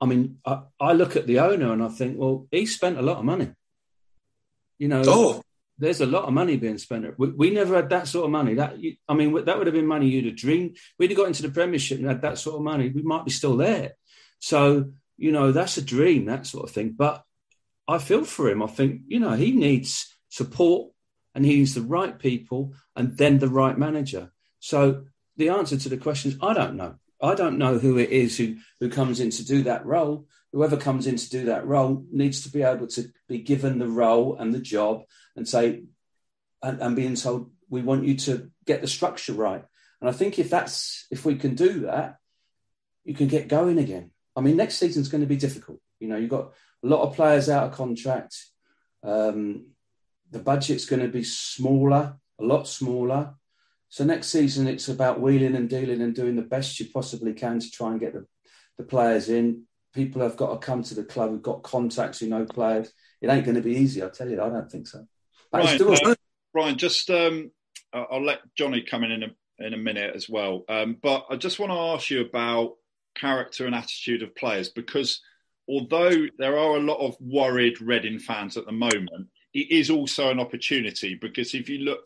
I 0.00 0.06
mean, 0.06 0.38
I, 0.46 0.60
I 0.78 0.92
look 0.92 1.16
at 1.16 1.26
the 1.26 1.40
owner 1.40 1.72
and 1.72 1.82
I 1.82 1.88
think, 1.88 2.16
well, 2.16 2.46
he 2.52 2.66
spent 2.66 2.98
a 2.98 3.02
lot 3.02 3.18
of 3.18 3.24
money. 3.24 3.50
You 4.78 4.86
know, 4.86 5.02
oh. 5.06 5.42
there's 5.76 6.00
a 6.00 6.06
lot 6.06 6.26
of 6.26 6.32
money 6.32 6.56
being 6.56 6.78
spent. 6.78 7.18
We, 7.18 7.30
we 7.30 7.50
never 7.50 7.74
had 7.74 7.90
that 7.90 8.06
sort 8.06 8.26
of 8.26 8.30
money. 8.30 8.54
That 8.54 8.76
I 9.08 9.14
mean, 9.14 9.44
that 9.44 9.58
would 9.58 9.66
have 9.66 9.74
been 9.74 9.86
money 9.86 10.08
you'd 10.08 10.26
have 10.26 10.36
dreamed. 10.36 10.76
We'd 11.00 11.10
have 11.10 11.16
got 11.16 11.26
into 11.26 11.42
the 11.42 11.50
Premiership 11.50 11.98
and 11.98 12.06
had 12.06 12.22
that 12.22 12.38
sort 12.38 12.56
of 12.56 12.62
money. 12.62 12.90
We 12.90 13.02
might 13.02 13.24
be 13.24 13.32
still 13.32 13.56
there. 13.56 13.94
So 14.38 14.92
you 15.18 15.32
know, 15.32 15.50
that's 15.50 15.76
a 15.76 15.82
dream, 15.82 16.26
that 16.26 16.46
sort 16.46 16.68
of 16.68 16.74
thing. 16.74 16.94
But 16.96 17.24
I 17.88 17.98
feel 17.98 18.24
for 18.24 18.48
him. 18.48 18.62
I 18.62 18.66
think 18.66 19.02
you 19.08 19.18
know 19.18 19.32
he 19.32 19.52
needs 19.52 20.14
support 20.28 20.92
and 21.34 21.44
he 21.44 21.56
needs 21.56 21.74
the 21.74 21.82
right 21.82 22.18
people 22.18 22.74
and 22.94 23.16
then 23.16 23.38
the 23.38 23.48
right 23.48 23.76
manager. 23.76 24.30
So 24.60 25.04
the 25.36 25.48
answer 25.48 25.78
to 25.78 25.88
the 25.88 25.96
question 25.96 26.32
is 26.32 26.38
I 26.42 26.52
don't 26.52 26.76
know. 26.76 26.96
I 27.20 27.34
don't 27.34 27.58
know 27.58 27.78
who 27.78 27.98
it 27.98 28.10
is 28.10 28.36
who 28.36 28.56
who 28.78 28.90
comes 28.90 29.20
in 29.20 29.30
to 29.30 29.44
do 29.44 29.62
that 29.64 29.86
role. 29.86 30.26
Whoever 30.52 30.76
comes 30.76 31.06
in 31.06 31.16
to 31.16 31.30
do 31.30 31.46
that 31.46 31.66
role 31.66 32.04
needs 32.12 32.42
to 32.42 32.50
be 32.50 32.62
able 32.62 32.86
to 32.88 33.10
be 33.28 33.38
given 33.38 33.78
the 33.78 33.88
role 33.88 34.36
and 34.36 34.54
the 34.54 34.60
job 34.60 35.02
and 35.34 35.48
say 35.48 35.84
and, 36.62 36.80
and 36.80 36.96
being 36.96 37.14
told 37.14 37.50
we 37.70 37.82
want 37.82 38.04
you 38.04 38.16
to 38.16 38.50
get 38.66 38.80
the 38.80 38.86
structure 38.88 39.32
right. 39.32 39.64
And 40.00 40.08
I 40.08 40.12
think 40.12 40.38
if 40.38 40.50
that's 40.50 41.06
if 41.10 41.24
we 41.24 41.36
can 41.36 41.54
do 41.54 41.80
that, 41.80 42.18
you 43.04 43.14
can 43.14 43.28
get 43.28 43.48
going 43.48 43.78
again. 43.78 44.10
I 44.36 44.40
mean, 44.40 44.56
next 44.56 44.76
season's 44.76 45.08
going 45.08 45.22
to 45.22 45.26
be 45.26 45.36
difficult. 45.36 45.80
You 45.98 46.08
know, 46.08 46.16
you've 46.16 46.30
got 46.30 46.52
a 46.84 46.86
lot 46.86 47.02
of 47.02 47.14
players 47.16 47.48
out 47.48 47.64
of 47.64 47.72
contract. 47.72 48.36
Um, 49.02 49.68
the 50.30 50.38
budget's 50.38 50.84
going 50.84 51.02
to 51.02 51.08
be 51.08 51.24
smaller, 51.24 52.16
a 52.40 52.44
lot 52.44 52.68
smaller. 52.68 53.34
So 53.88 54.04
next 54.04 54.28
season, 54.28 54.66
it's 54.68 54.88
about 54.88 55.20
wheeling 55.20 55.56
and 55.56 55.68
dealing 55.68 56.02
and 56.02 56.14
doing 56.14 56.36
the 56.36 56.42
best 56.42 56.78
you 56.78 56.86
possibly 56.92 57.32
can 57.32 57.58
to 57.58 57.70
try 57.70 57.90
and 57.90 58.00
get 58.00 58.12
the, 58.12 58.26
the 58.76 58.84
players 58.84 59.28
in. 59.28 59.64
People 59.94 60.22
have 60.22 60.36
got 60.36 60.52
to 60.52 60.66
come 60.66 60.82
to 60.82 60.94
the 60.94 61.04
club 61.04 61.30
who've 61.30 61.42
got 61.42 61.62
contacts, 61.62 62.18
who 62.18 62.26
know 62.26 62.44
players. 62.44 62.92
It 63.22 63.30
ain't 63.30 63.46
going 63.46 63.54
to 63.54 63.62
be 63.62 63.76
easy, 63.76 64.04
I 64.04 64.08
tell 64.10 64.28
you. 64.28 64.40
I 64.42 64.50
don't 64.50 64.70
think 64.70 64.86
so. 64.86 65.06
Brian, 65.50 65.74
still- 65.76 65.92
uh, 65.92 66.14
Brian, 66.52 66.76
just 66.76 67.08
um, 67.10 67.50
I'll 67.92 68.22
let 68.22 68.40
Johnny 68.56 68.82
come 68.82 69.04
in 69.04 69.12
in 69.12 69.22
a, 69.22 69.66
in 69.66 69.74
a 69.74 69.78
minute 69.78 70.14
as 70.14 70.28
well. 70.28 70.64
Um, 70.68 70.98
but 71.02 71.26
I 71.30 71.36
just 71.36 71.58
want 71.58 71.72
to 71.72 71.78
ask 71.78 72.10
you 72.10 72.20
about 72.20 72.74
character 73.16 73.66
and 73.66 73.74
attitude 73.74 74.22
of 74.22 74.34
players 74.36 74.68
because 74.68 75.20
although 75.68 76.26
there 76.38 76.58
are 76.58 76.76
a 76.76 76.80
lot 76.80 76.98
of 76.98 77.16
worried 77.20 77.80
Reading 77.80 78.18
fans 78.18 78.56
at 78.56 78.66
the 78.66 78.72
moment, 78.72 79.28
it 79.54 79.70
is 79.70 79.90
also 79.90 80.30
an 80.30 80.40
opportunity 80.40 81.14
because 81.14 81.54
if 81.54 81.68
you 81.68 81.78
look 81.78 82.00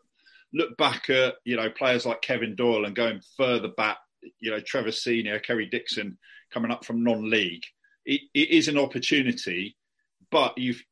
look 0.55 0.77
back 0.77 1.09
at 1.09 1.37
you 1.45 1.57
know 1.57 1.71
players 1.71 2.05
like 2.05 2.23
Kevin 2.23 2.55
Doyle 2.55 2.85
and 2.85 2.95
going 2.95 3.21
further 3.37 3.69
back, 3.69 3.99
you 4.41 4.51
know 4.51 4.61
Trevor 4.61 4.93
Senior, 4.93 5.39
Kerry 5.39 5.67
Dixon 5.67 6.19
coming 6.53 6.71
up 6.71 6.85
from 6.85 7.05
non-league, 7.05 7.65
it, 8.05 8.21
it 8.35 8.51
is 8.51 8.69
an 8.69 8.79
opportunity. 8.79 9.77
But 10.31 10.59
you've 10.59 10.83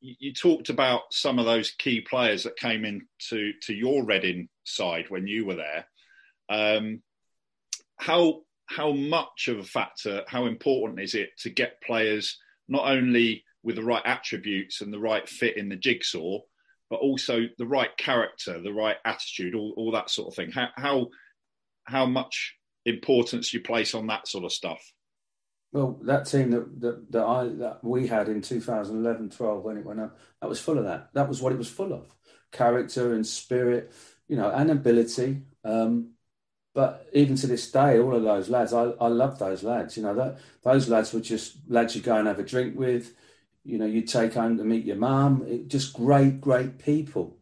you 0.00 0.32
talked 0.32 0.68
about 0.68 1.02
some 1.10 1.38
of 1.38 1.46
those 1.46 1.70
key 1.70 2.00
players 2.00 2.44
that 2.44 2.56
came 2.56 2.84
into 2.84 3.52
to 3.62 3.74
your 3.74 4.04
Reading 4.04 4.48
side 4.64 5.06
when 5.08 5.26
you 5.26 5.46
were 5.46 5.56
there. 5.56 5.86
Um, 6.48 7.02
how 7.98 8.42
how 8.66 8.92
much 8.92 9.48
of 9.48 9.58
a 9.58 9.64
factor, 9.64 10.22
how 10.26 10.46
important 10.46 11.00
is 11.00 11.14
it 11.14 11.30
to 11.38 11.50
get 11.50 11.80
players 11.82 12.38
not 12.68 12.90
only 12.90 13.44
with 13.62 13.76
the 13.76 13.82
right 13.82 14.02
attributes 14.04 14.80
and 14.80 14.92
the 14.92 14.98
right 14.98 15.28
fit 15.28 15.56
in 15.56 15.68
the 15.68 15.76
jigsaw, 15.76 16.38
but 16.90 16.96
also 16.96 17.46
the 17.58 17.66
right 17.66 17.96
character, 17.96 18.60
the 18.60 18.72
right 18.72 18.96
attitude, 19.04 19.54
all, 19.54 19.74
all 19.76 19.92
that 19.92 20.10
sort 20.10 20.28
of 20.28 20.34
thing. 20.34 20.50
How, 20.52 20.68
how 20.76 21.08
how 21.84 22.06
much 22.06 22.56
importance 22.84 23.52
you 23.52 23.60
place 23.60 23.94
on 23.94 24.08
that 24.08 24.28
sort 24.28 24.44
of 24.44 24.52
stuff? 24.52 24.80
Well, 25.72 25.98
that 26.04 26.26
team 26.26 26.50
that 26.52 26.80
that, 26.80 27.12
that 27.12 27.24
I 27.24 27.44
that 27.58 27.78
we 27.82 28.06
had 28.06 28.28
in 28.28 28.40
2011, 28.40 29.30
12 29.30 29.64
when 29.64 29.78
it 29.78 29.84
went 29.84 30.00
up, 30.00 30.18
that 30.40 30.48
was 30.48 30.60
full 30.60 30.78
of 30.78 30.84
that. 30.84 31.10
That 31.14 31.28
was 31.28 31.42
what 31.42 31.52
it 31.52 31.58
was 31.58 31.68
full 31.68 31.92
of: 31.92 32.14
character 32.52 33.14
and 33.14 33.26
spirit, 33.26 33.92
you 34.28 34.36
know, 34.36 34.50
and 34.50 34.70
ability. 34.70 35.42
Um, 35.64 36.12
but 36.76 37.08
even 37.14 37.36
to 37.36 37.46
this 37.46 37.70
day, 37.72 37.98
all 37.98 38.14
of 38.14 38.22
those 38.22 38.50
lads, 38.50 38.74
I, 38.74 38.90
I 39.00 39.06
love 39.06 39.38
those 39.38 39.62
lads. 39.62 39.96
You 39.96 40.02
know, 40.02 40.14
that 40.14 40.36
those 40.62 40.90
lads 40.90 41.14
were 41.14 41.20
just 41.20 41.56
lads 41.68 41.96
you 41.96 42.02
go 42.02 42.16
and 42.16 42.28
have 42.28 42.38
a 42.38 42.42
drink 42.42 42.78
with. 42.78 43.14
You 43.64 43.78
know, 43.78 43.86
you 43.86 44.02
take 44.02 44.34
home 44.34 44.58
to 44.58 44.62
meet 44.62 44.84
your 44.84 44.96
mum. 44.96 45.64
Just 45.68 45.94
great, 45.94 46.38
great 46.38 46.78
people. 46.78 47.38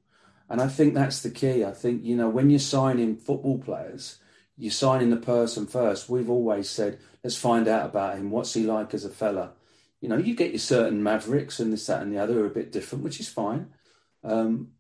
And 0.49 0.61
I 0.61 0.69
think 0.69 0.95
that's 0.95 1.21
the 1.21 1.31
key. 1.31 1.65
I 1.65 1.73
think, 1.73 2.05
you 2.05 2.15
know, 2.15 2.29
when 2.29 2.49
you're 2.49 2.61
signing 2.61 3.17
football 3.17 3.59
players, 3.59 4.19
you're 4.57 4.71
signing 4.71 5.11
the 5.11 5.17
person 5.17 5.67
first. 5.67 6.09
We've 6.09 6.31
always 6.31 6.71
said, 6.71 7.01
let's 7.25 7.37
find 7.37 7.67
out 7.67 7.87
about 7.87 8.17
him. 8.17 8.31
What's 8.31 8.55
he 8.55 8.63
like 8.63 8.95
as 8.95 9.05
a 9.05 9.11
fella? 9.11 9.51
You 10.01 10.11
know, 10.11 10.17
you 10.17 10.37
get 10.37 10.53
your 10.53 10.61
certain 10.61 11.03
mavericks 11.03 11.59
and 11.59 11.73
this, 11.73 11.87
that, 11.87 12.03
and 12.03 12.13
the 12.13 12.19
other 12.19 12.39
are 12.45 12.47
a 12.47 12.51
bit 12.51 12.71
different, 12.71 13.03
which 13.03 13.19
is 13.19 13.29
fine. 13.29 13.71
Um, 14.23 14.75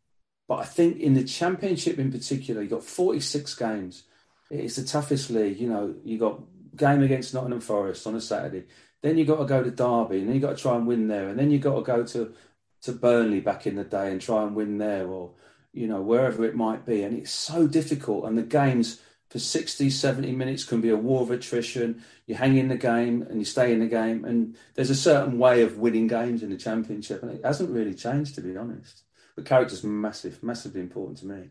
but 0.46 0.60
I 0.60 0.64
think 0.64 1.00
in 1.00 1.14
the 1.14 1.24
championship 1.24 1.98
in 1.98 2.12
particular, 2.12 2.62
you've 2.62 2.70
got 2.70 2.84
46 2.84 3.52
games 3.56 4.04
it's 4.50 4.76
the 4.76 4.84
toughest 4.84 5.30
league. 5.30 5.58
You 5.58 5.68
know, 5.68 5.94
you 6.04 6.18
got 6.18 6.40
game 6.76 7.02
against 7.02 7.34
Nottingham 7.34 7.60
Forest 7.60 8.06
on 8.06 8.14
a 8.14 8.20
Saturday. 8.20 8.64
Then 9.02 9.18
you 9.18 9.24
got 9.24 9.38
to 9.38 9.44
go 9.44 9.62
to 9.62 9.70
Derby, 9.70 10.20
and 10.20 10.28
then 10.28 10.34
you 10.34 10.40
got 10.40 10.56
to 10.56 10.62
try 10.62 10.76
and 10.76 10.86
win 10.86 11.08
there, 11.08 11.28
and 11.28 11.38
then 11.38 11.50
you 11.50 11.58
got 11.58 11.76
to 11.76 11.82
go 11.82 12.04
to 12.04 12.34
to 12.82 12.92
Burnley 12.92 13.40
back 13.40 13.66
in 13.66 13.76
the 13.76 13.84
day 13.84 14.10
and 14.10 14.20
try 14.20 14.42
and 14.42 14.54
win 14.54 14.78
there, 14.78 15.06
or 15.06 15.32
you 15.72 15.86
know 15.86 16.00
wherever 16.00 16.44
it 16.44 16.54
might 16.54 16.86
be. 16.86 17.02
And 17.02 17.16
it's 17.16 17.30
so 17.30 17.66
difficult, 17.66 18.24
and 18.24 18.38
the 18.38 18.42
games 18.42 19.00
for 19.34 19.38
60, 19.40 19.90
70 19.90 20.30
minutes 20.30 20.62
can 20.62 20.80
be 20.80 20.90
a 20.90 20.96
war 20.96 21.22
of 21.22 21.30
attrition. 21.32 22.04
You 22.26 22.36
hang 22.36 22.56
in 22.56 22.68
the 22.68 22.76
game 22.76 23.22
and 23.22 23.40
you 23.40 23.44
stay 23.44 23.72
in 23.72 23.80
the 23.80 23.86
game, 23.86 24.24
and 24.24 24.56
there's 24.74 24.90
a 24.90 24.94
certain 24.94 25.38
way 25.38 25.62
of 25.62 25.78
winning 25.78 26.06
games 26.06 26.42
in 26.42 26.50
the 26.50 26.56
championship, 26.56 27.22
and 27.22 27.32
it 27.32 27.44
hasn't 27.44 27.70
really 27.70 27.94
changed 27.94 28.36
to 28.36 28.40
be 28.40 28.56
honest. 28.56 29.02
But 29.34 29.44
character's 29.44 29.82
massive, 29.82 30.42
massively 30.42 30.80
important 30.80 31.18
to 31.18 31.26
me. 31.26 31.50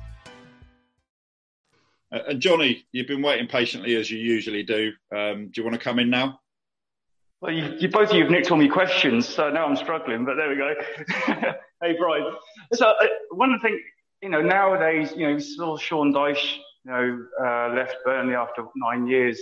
Uh, 2.11 2.19
and 2.29 2.41
Johnny, 2.41 2.85
you've 2.91 3.07
been 3.07 3.21
waiting 3.21 3.47
patiently 3.47 3.95
as 3.95 4.11
you 4.11 4.19
usually 4.19 4.63
do. 4.63 4.91
Um, 5.15 5.49
do 5.49 5.61
you 5.61 5.63
want 5.63 5.75
to 5.75 5.79
come 5.79 5.99
in 5.99 6.09
now? 6.09 6.39
Well, 7.41 7.53
you, 7.53 7.75
you, 7.79 7.89
both 7.89 8.09
of 8.09 8.15
you 8.15 8.23
have 8.23 8.31
nicked 8.31 8.51
all 8.51 8.57
my 8.57 8.67
questions, 8.67 9.27
so 9.27 9.49
now 9.49 9.65
I'm 9.65 9.75
struggling. 9.75 10.25
But 10.25 10.35
there 10.35 10.49
we 10.49 10.55
go. 10.55 10.73
hey, 11.81 11.95
Brian. 11.97 12.33
So 12.73 12.87
uh, 12.87 13.07
one 13.31 13.59
things, 13.59 13.79
you 14.21 14.29
know, 14.29 14.41
nowadays, 14.41 15.13
you 15.15 15.27
know, 15.27 15.39
saw 15.39 15.77
Sean 15.77 16.13
Dyche, 16.13 16.57
you 16.85 16.91
know, 16.91 17.25
uh, 17.43 17.73
left 17.73 17.95
Burnley 18.05 18.35
after 18.35 18.65
nine 18.75 19.07
years. 19.07 19.41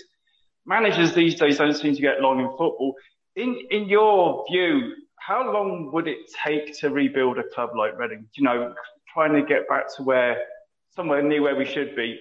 Managers 0.66 1.14
these 1.14 1.36
days 1.36 1.58
don't 1.58 1.76
seem 1.76 1.96
to 1.96 2.02
get 2.02 2.22
long 2.22 2.40
in 2.40 2.48
football. 2.50 2.96
In 3.36 3.60
in 3.72 3.90
your 3.90 4.46
view, 4.50 4.94
how 5.18 5.52
long 5.52 5.92
would 5.92 6.08
it 6.08 6.20
take 6.46 6.80
to 6.80 6.90
rebuild 6.90 7.38
a 7.38 7.44
club 7.44 7.72
like 7.76 7.98
Reading? 7.98 8.28
You 8.36 8.44
know, 8.44 8.74
trying 9.14 9.34
to 9.34 9.42
get 9.42 9.68
back 9.68 9.94
to 9.98 10.04
where 10.04 10.44
somewhere 10.96 11.22
near 11.22 11.42
where 11.42 11.56
we 11.56 11.66
should 11.66 11.96
be 11.96 12.20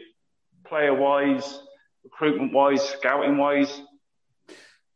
player 0.69 0.95
wise, 0.95 1.61
recruitment 2.05 2.53
wise, 2.53 2.87
scouting 2.89 3.37
wise? 3.37 3.83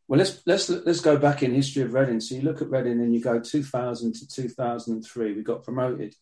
Well, 0.07 0.19
let's 0.19 0.41
let's 0.45 0.69
let's 0.69 0.99
go 0.99 1.17
back 1.17 1.43
in 1.43 1.53
history 1.53 1.83
of 1.83 1.93
Reading. 1.93 2.19
So 2.19 2.35
you 2.35 2.41
look 2.41 2.61
at 2.61 2.69
Reading 2.69 3.01
and 3.01 3.13
you 3.13 3.21
go 3.21 3.39
2000 3.39 4.13
to 4.13 4.27
2003. 4.27 5.33
We 5.33 5.43
got 5.43 5.63
promoted 5.63 6.15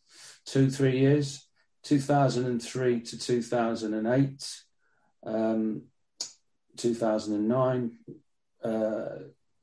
two 0.46 0.70
three 0.70 1.00
years. 1.00 1.48
2003 1.84 3.02
to 3.02 3.18
2008, 3.18 4.62
um, 5.26 5.82
2009. 6.78 7.98
Uh, 8.64 9.06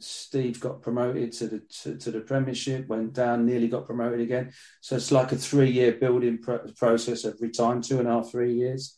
Steve 0.01 0.61
got 0.61 0.83
promoted 0.83 1.33
to 1.33 1.47
the 1.49 1.63
to, 1.83 1.97
to, 1.97 2.11
the 2.13 2.21
Premiership, 2.21 2.87
went 2.87 3.13
down, 3.13 3.47
nearly 3.47 3.67
got 3.67 3.87
promoted 3.87 4.21
again. 4.21 4.53
So 4.81 4.97
it's 4.97 5.11
like 5.11 5.33
a 5.33 5.37
three 5.37 5.71
year 5.71 5.93
building 5.93 6.39
pro- 6.39 6.67
process 6.77 7.25
every 7.25 7.51
time, 7.51 7.83
two 7.83 7.99
and 7.99 8.09
a 8.09 8.13
half, 8.13 8.31
three 8.31 8.55
years. 8.55 8.97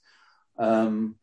Um, 0.60 1.16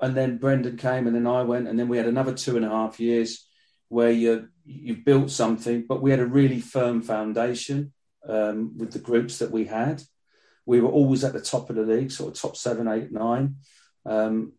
and 0.00 0.16
then 0.16 0.38
Brendan 0.38 0.76
came, 0.76 1.06
and 1.06 1.14
then 1.14 1.28
I 1.28 1.42
went, 1.42 1.68
and 1.68 1.78
then 1.78 1.88
we 1.88 1.98
had 1.98 2.06
another 2.08 2.34
two 2.34 2.56
and 2.56 2.64
a 2.64 2.70
half 2.70 2.98
years 2.98 3.46
where 3.88 4.10
you 4.10 4.48
you 4.64 4.96
built 4.96 5.30
something, 5.30 5.84
but 5.88 6.02
we 6.02 6.10
had 6.10 6.20
a 6.20 6.26
really 6.26 6.60
firm 6.60 7.02
foundation 7.02 7.92
um, 8.28 8.76
with 8.78 8.92
the 8.92 8.98
groups 8.98 9.38
that 9.38 9.50
we 9.50 9.66
had. 9.66 10.02
We 10.64 10.80
were 10.80 10.90
always 10.90 11.24
at 11.24 11.32
the 11.32 11.40
top 11.40 11.68
of 11.68 11.76
the 11.76 11.82
league, 11.82 12.10
sort 12.10 12.34
of 12.34 12.40
top 12.40 12.56
seven, 12.56 12.88
eight, 12.88 13.12
nine. 13.12 13.56
Um, 14.06 14.52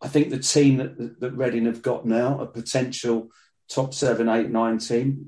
I 0.00 0.08
think 0.08 0.30
the 0.30 0.38
team 0.38 0.76
that, 0.76 1.20
that 1.20 1.32
Reading 1.32 1.66
have 1.66 1.82
got 1.82 2.06
now, 2.06 2.40
a 2.40 2.46
potential 2.46 3.30
top 3.68 3.94
seven, 3.94 4.28
eight, 4.28 4.50
nine 4.50 4.78
team 4.78 5.26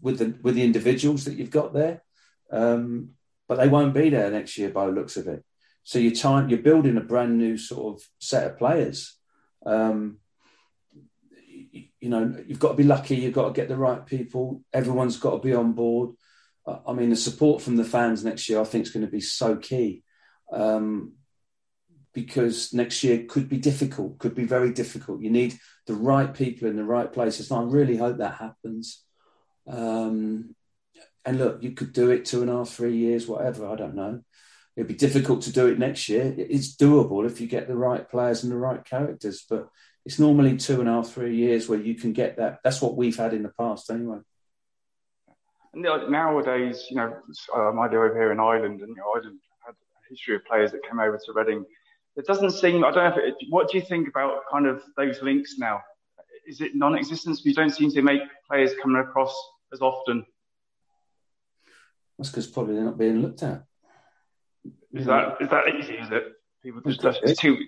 with 0.00 0.18
the 0.18 0.38
with 0.42 0.54
the 0.54 0.64
individuals 0.64 1.24
that 1.24 1.34
you've 1.34 1.50
got 1.50 1.74
there, 1.74 2.02
um, 2.50 3.10
but 3.48 3.58
they 3.58 3.68
won't 3.68 3.94
be 3.94 4.10
there 4.10 4.30
next 4.30 4.56
year 4.58 4.70
by 4.70 4.86
the 4.86 4.92
looks 4.92 5.16
of 5.16 5.26
it. 5.28 5.44
So 5.84 5.98
you're 5.98 6.14
time 6.14 6.48
you're 6.48 6.58
building 6.60 6.96
a 6.96 7.00
brand 7.00 7.38
new 7.38 7.56
sort 7.56 7.96
of 7.96 8.02
set 8.18 8.46
of 8.46 8.58
players. 8.58 9.16
Um, 9.64 10.18
you, 12.00 12.08
know, 12.08 12.36
you've 12.46 12.58
got 12.58 12.70
to 12.70 12.74
be 12.74 12.82
lucky. 12.84 13.16
You've 13.16 13.34
got 13.34 13.48
to 13.48 13.52
get 13.52 13.68
the 13.68 13.76
right 13.76 14.04
people. 14.04 14.62
Everyone's 14.72 15.16
got 15.16 15.32
to 15.32 15.38
be 15.38 15.54
on 15.54 15.72
board. 15.72 16.10
I 16.86 16.92
mean, 16.92 17.10
the 17.10 17.16
support 17.16 17.62
from 17.62 17.76
the 17.76 17.84
fans 17.84 18.24
next 18.24 18.48
year, 18.48 18.60
I 18.60 18.64
think, 18.64 18.86
is 18.86 18.92
going 18.92 19.06
to 19.06 19.10
be 19.10 19.20
so 19.20 19.56
key. 19.56 20.04
Um, 20.52 21.14
because 22.14 22.74
next 22.74 23.02
year 23.02 23.24
could 23.28 23.48
be 23.48 23.56
difficult, 23.56 24.18
could 24.18 24.34
be 24.34 24.44
very 24.44 24.72
difficult. 24.72 25.22
You 25.22 25.30
need 25.30 25.58
the 25.86 25.94
right 25.94 26.32
people 26.32 26.68
in 26.68 26.76
the 26.76 26.84
right 26.84 27.10
places. 27.10 27.50
And 27.50 27.60
I 27.60 27.72
really 27.72 27.96
hope 27.96 28.18
that 28.18 28.34
happens. 28.34 29.02
Um, 29.66 30.54
and 31.24 31.38
look, 31.38 31.62
you 31.62 31.72
could 31.72 31.92
do 31.92 32.10
it 32.10 32.24
two 32.24 32.42
and 32.42 32.50
a 32.50 32.58
half, 32.58 32.68
three 32.68 32.96
years, 32.96 33.26
whatever. 33.26 33.66
I 33.66 33.76
don't 33.76 33.94
know. 33.94 34.20
It'd 34.76 34.88
be 34.88 34.94
difficult 34.94 35.42
to 35.42 35.52
do 35.52 35.66
it 35.66 35.78
next 35.78 36.08
year. 36.08 36.34
It's 36.36 36.74
doable 36.76 37.26
if 37.26 37.40
you 37.40 37.46
get 37.46 37.68
the 37.68 37.76
right 37.76 38.08
players 38.08 38.42
and 38.42 38.50
the 38.50 38.56
right 38.56 38.82
characters, 38.82 39.44
but 39.48 39.68
it's 40.04 40.18
normally 40.18 40.56
two 40.56 40.80
and 40.80 40.88
a 40.88 40.92
half, 40.92 41.10
three 41.10 41.36
years 41.36 41.68
where 41.68 41.78
you 41.78 41.94
can 41.94 42.12
get 42.12 42.38
that. 42.38 42.60
That's 42.64 42.80
what 42.80 42.96
we've 42.96 43.16
had 43.16 43.34
in 43.34 43.42
the 43.42 43.50
past, 43.50 43.90
anyway. 43.90 44.18
Nowadays, 45.74 46.86
you 46.90 46.96
know, 46.96 47.14
um, 47.54 47.78
I 47.78 47.84
live 47.84 47.94
over 47.94 48.14
here 48.14 48.32
in 48.32 48.40
Ireland, 48.40 48.80
and 48.80 48.90
you 48.90 48.96
know, 48.96 49.12
Ireland 49.14 49.40
had 49.64 49.72
a 49.72 50.10
history 50.10 50.36
of 50.36 50.44
players 50.44 50.72
that 50.72 50.82
came 50.88 51.00
over 51.00 51.18
to 51.18 51.32
Reading. 51.32 51.64
It 52.16 52.26
doesn't 52.26 52.50
seem. 52.50 52.84
I 52.84 52.90
don't 52.90 53.16
know. 53.16 53.22
It, 53.22 53.34
what 53.48 53.70
do 53.70 53.78
you 53.78 53.84
think 53.84 54.08
about 54.08 54.42
kind 54.50 54.66
of 54.66 54.82
those 54.96 55.22
links 55.22 55.56
now? 55.58 55.80
Is 56.46 56.60
it 56.60 56.74
non-existent? 56.74 57.40
You 57.44 57.54
don't 57.54 57.70
seem 57.70 57.90
to 57.92 58.02
make 58.02 58.22
players 58.48 58.72
coming 58.82 59.00
across 59.00 59.34
as 59.72 59.80
often. 59.80 60.26
That's 62.18 62.30
because 62.30 62.46
probably 62.48 62.74
they're 62.74 62.84
not 62.84 62.98
being 62.98 63.22
looked 63.22 63.42
at. 63.42 63.64
Is 64.92 65.06
that 65.06 65.36
is 65.40 65.48
that 65.50 65.74
easy? 65.74 65.94
Is 65.94 66.10
it? 66.10 66.24
People 66.62 66.80
just 66.82 67.02
that's 67.02 67.38
too. 67.38 67.58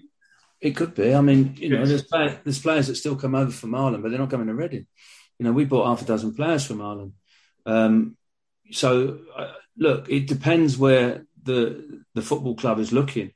It 0.61 0.77
could 0.77 0.95
be. 0.95 1.15
I 1.15 1.21
mean, 1.21 1.55
you 1.59 1.69
know, 1.69 1.85
there's 1.85 2.05
players, 2.05 2.39
there's 2.45 2.61
players 2.61 2.87
that 2.87 2.95
still 2.95 3.17
come 3.17 3.35
over 3.35 3.51
from 3.51 3.75
Ireland, 3.75 4.03
but 4.03 4.11
they're 4.11 4.19
not 4.19 4.31
coming 4.31 4.47
to 4.47 4.55
Reading. 4.55 4.87
You 5.39 5.45
know, 5.45 5.53
we 5.53 5.65
bought 5.65 5.87
half 5.87 6.03
a 6.03 6.05
dozen 6.07 6.35
players 6.35 6.65
from 6.65 6.81
Ireland. 6.81 7.13
Um, 7.67 8.17
so, 8.71 9.21
uh, 9.37 9.53
look, 9.77 10.09
it 10.09 10.27
depends 10.27 10.79
where 10.79 11.27
the 11.43 12.03
the 12.15 12.23
football 12.23 12.55
club 12.55 12.79
is 12.79 12.93
looking. 12.93 13.33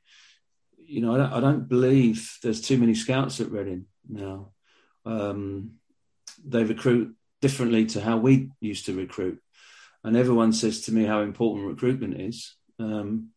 You 0.77 1.01
know, 1.01 1.13
I 1.13 1.17
don't, 1.17 1.33
I 1.33 1.39
don't 1.39 1.69
believe 1.69 2.37
there's 2.41 2.61
too 2.61 2.77
many 2.77 2.95
scouts 2.95 3.39
at 3.41 3.51
Reading 3.51 3.85
now. 4.07 4.51
Um, 5.05 5.73
they 6.43 6.63
recruit 6.63 7.15
differently 7.41 7.85
to 7.87 8.01
how 8.01 8.17
we 8.17 8.51
used 8.59 8.85
to 8.85 8.97
recruit, 8.97 9.41
and 10.03 10.15
everyone 10.15 10.53
says 10.53 10.81
to 10.81 10.93
me 10.93 11.03
how 11.03 11.21
important 11.21 11.67
recruitment 11.67 12.19
is. 12.19 12.55
Um, 12.79 13.31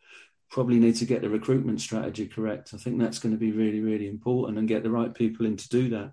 probably 0.52 0.78
need 0.78 0.96
to 0.96 1.06
get 1.06 1.22
the 1.22 1.30
recruitment 1.30 1.80
strategy 1.80 2.28
correct. 2.28 2.72
I 2.74 2.76
think 2.76 2.98
that's 2.98 3.18
going 3.18 3.32
to 3.32 3.38
be 3.38 3.52
really, 3.52 3.80
really 3.80 4.06
important 4.06 4.58
and 4.58 4.68
get 4.68 4.82
the 4.82 4.90
right 4.90 5.12
people 5.12 5.46
in 5.46 5.56
to 5.56 5.68
do 5.68 5.88
that. 5.88 6.12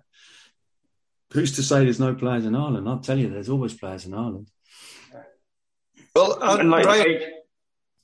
Who's 1.32 1.54
to 1.56 1.62
say 1.62 1.84
there's 1.84 2.00
no 2.00 2.14
players 2.14 2.46
in 2.46 2.56
Ireland? 2.56 2.88
I'll 2.88 2.98
tell 2.98 3.18
you, 3.18 3.28
there's 3.28 3.50
always 3.50 3.74
players 3.74 4.06
in 4.06 4.14
Ireland. 4.14 4.48
Well, 6.16 6.38
uh, 6.42 6.56
Brian, 6.56 7.20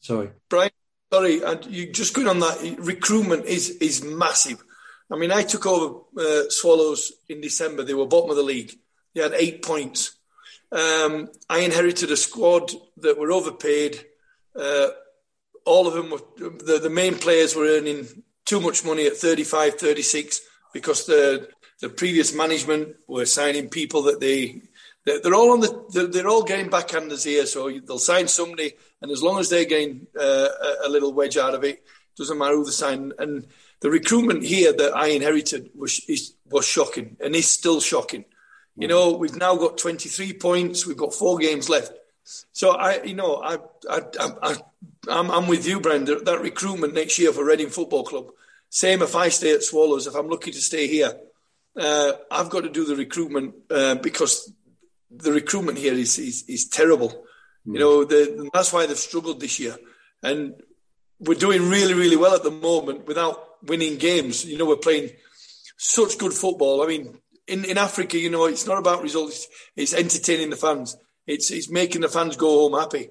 sorry, 0.00 0.30
Brian, 0.48 0.70
sorry, 1.12 1.42
and 1.42 1.66
you 1.66 1.90
just 1.90 2.14
going 2.14 2.28
on 2.28 2.38
that 2.38 2.76
recruitment 2.78 3.46
is 3.46 3.70
is 3.70 4.04
massive. 4.04 4.62
I 5.10 5.16
mean, 5.16 5.32
I 5.32 5.42
took 5.42 5.66
over 5.66 6.02
uh, 6.16 6.42
Swallows 6.50 7.12
in 7.28 7.40
December. 7.40 7.82
They 7.82 7.94
were 7.94 8.06
bottom 8.06 8.30
of 8.30 8.36
the 8.36 8.42
league. 8.44 8.72
They 9.14 9.22
had 9.22 9.32
eight 9.34 9.64
points. 9.64 10.16
Um, 10.70 11.30
I 11.48 11.60
inherited 11.60 12.12
a 12.12 12.16
squad 12.16 12.70
that 12.98 13.18
were 13.18 13.32
overpaid. 13.32 14.04
Uh, 14.54 14.88
all 15.66 15.86
of 15.86 15.94
them 15.94 16.10
were 16.10 16.22
the, 16.38 16.78
the 16.82 16.90
main 16.90 17.16
players 17.16 17.54
were 17.54 17.66
earning 17.66 18.06
too 18.44 18.60
much 18.60 18.84
money 18.84 19.06
at 19.06 19.16
35, 19.16 19.74
36 19.74 20.40
because 20.72 21.06
the 21.06 21.48
the 21.80 21.88
previous 21.90 22.34
management 22.34 22.96
were 23.06 23.26
signing 23.26 23.68
people 23.68 24.02
that 24.02 24.20
they 24.20 24.62
they're 25.04 25.34
all 25.34 25.52
on 25.52 25.60
the 25.60 26.08
they're, 26.12 26.28
all 26.28 26.42
getting 26.42 26.68
backhanders 26.68 27.24
here. 27.24 27.46
So 27.46 27.70
they'll 27.70 27.98
sign 27.98 28.26
somebody, 28.26 28.72
and 29.00 29.10
as 29.12 29.22
long 29.22 29.38
as 29.38 29.48
they're 29.48 29.64
getting 29.64 30.06
uh, 30.18 30.48
a, 30.84 30.88
little 30.88 31.12
wedge 31.12 31.36
out 31.36 31.54
of 31.54 31.62
it, 31.62 31.84
doesn't 32.16 32.36
matter 32.36 32.56
who 32.56 32.64
they 32.64 32.72
sign. 32.72 33.12
And 33.18 33.46
the 33.80 33.90
recruitment 33.90 34.42
here 34.42 34.72
that 34.72 34.96
I 34.96 35.08
inherited 35.08 35.70
was 35.76 36.00
is, 36.08 36.34
was 36.50 36.66
shocking, 36.66 37.16
and 37.20 37.36
is 37.36 37.48
still 37.48 37.80
shocking. 37.80 38.24
You 38.78 38.88
know, 38.88 39.12
we've 39.12 39.36
now 39.36 39.54
got 39.56 39.78
23 39.78 40.34
points. 40.34 40.86
We've 40.86 40.96
got 40.96 41.14
four 41.14 41.38
games 41.38 41.70
left. 41.70 41.92
So 42.52 42.72
I, 42.72 43.02
you 43.04 43.14
know, 43.14 43.36
I, 43.36 43.58
I, 43.88 44.02
I, 44.42 44.56
I'm, 45.08 45.30
I'm 45.30 45.46
with 45.46 45.66
you, 45.66 45.80
Brendan. 45.80 46.24
That 46.24 46.40
recruitment 46.40 46.94
next 46.94 47.18
year 47.18 47.32
for 47.32 47.44
Reading 47.44 47.68
Football 47.68 48.04
Club. 48.04 48.30
Same 48.68 49.02
if 49.02 49.14
I 49.14 49.28
stay 49.28 49.54
at 49.54 49.62
Swallows. 49.62 50.06
If 50.06 50.14
I'm 50.14 50.28
lucky 50.28 50.50
to 50.50 50.60
stay 50.60 50.86
here, 50.86 51.12
uh, 51.76 52.12
I've 52.30 52.50
got 52.50 52.62
to 52.62 52.70
do 52.70 52.84
the 52.84 52.96
recruitment 52.96 53.54
uh, 53.70 53.96
because 53.96 54.52
the 55.10 55.32
recruitment 55.32 55.78
here 55.78 55.94
is 55.94 56.18
is, 56.18 56.44
is 56.48 56.68
terrible. 56.68 57.10
Mm. 57.66 57.74
You 57.74 57.78
know, 57.78 58.04
the, 58.04 58.50
that's 58.52 58.72
why 58.72 58.86
they've 58.86 58.96
struggled 58.96 59.40
this 59.40 59.60
year, 59.60 59.76
and 60.22 60.54
we're 61.20 61.34
doing 61.34 61.68
really, 61.68 61.94
really 61.94 62.16
well 62.16 62.34
at 62.34 62.42
the 62.42 62.50
moment 62.50 63.06
without 63.06 63.62
winning 63.62 63.98
games. 63.98 64.44
You 64.44 64.58
know, 64.58 64.66
we're 64.66 64.76
playing 64.76 65.10
such 65.76 66.18
good 66.18 66.32
football. 66.32 66.82
I 66.82 66.86
mean, 66.86 67.18
in, 67.46 67.64
in 67.64 67.78
Africa, 67.78 68.18
you 68.18 68.30
know, 68.30 68.46
it's 68.46 68.66
not 68.66 68.78
about 68.78 69.02
results; 69.02 69.46
it's 69.76 69.94
entertaining 69.94 70.50
the 70.50 70.56
fans. 70.56 70.96
It's 71.26 71.50
it's 71.50 71.70
making 71.70 72.02
the 72.02 72.08
fans 72.08 72.36
go 72.36 72.68
home 72.68 72.80
happy. 72.80 73.10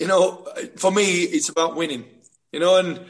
You 0.00 0.08
know, 0.08 0.48
for 0.76 0.90
me, 0.90 1.22
it's 1.22 1.50
about 1.50 1.76
winning. 1.76 2.04
You 2.52 2.58
know, 2.58 2.76
and 2.78 3.06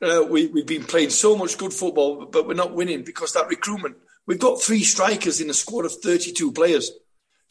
uh, 0.00 0.24
we 0.24 0.46
we've 0.46 0.64
been 0.66 0.84
playing 0.84 1.10
so 1.10 1.36
much 1.36 1.58
good 1.58 1.74
football, 1.74 2.24
but 2.24 2.46
we're 2.46 2.54
not 2.54 2.72
winning 2.72 3.02
because 3.02 3.34
that 3.34 3.48
recruitment. 3.48 3.96
We've 4.24 4.38
got 4.38 4.62
three 4.62 4.84
strikers 4.84 5.40
in 5.40 5.50
a 5.50 5.54
squad 5.54 5.84
of 5.84 5.92
thirty-two 5.92 6.52
players. 6.52 6.92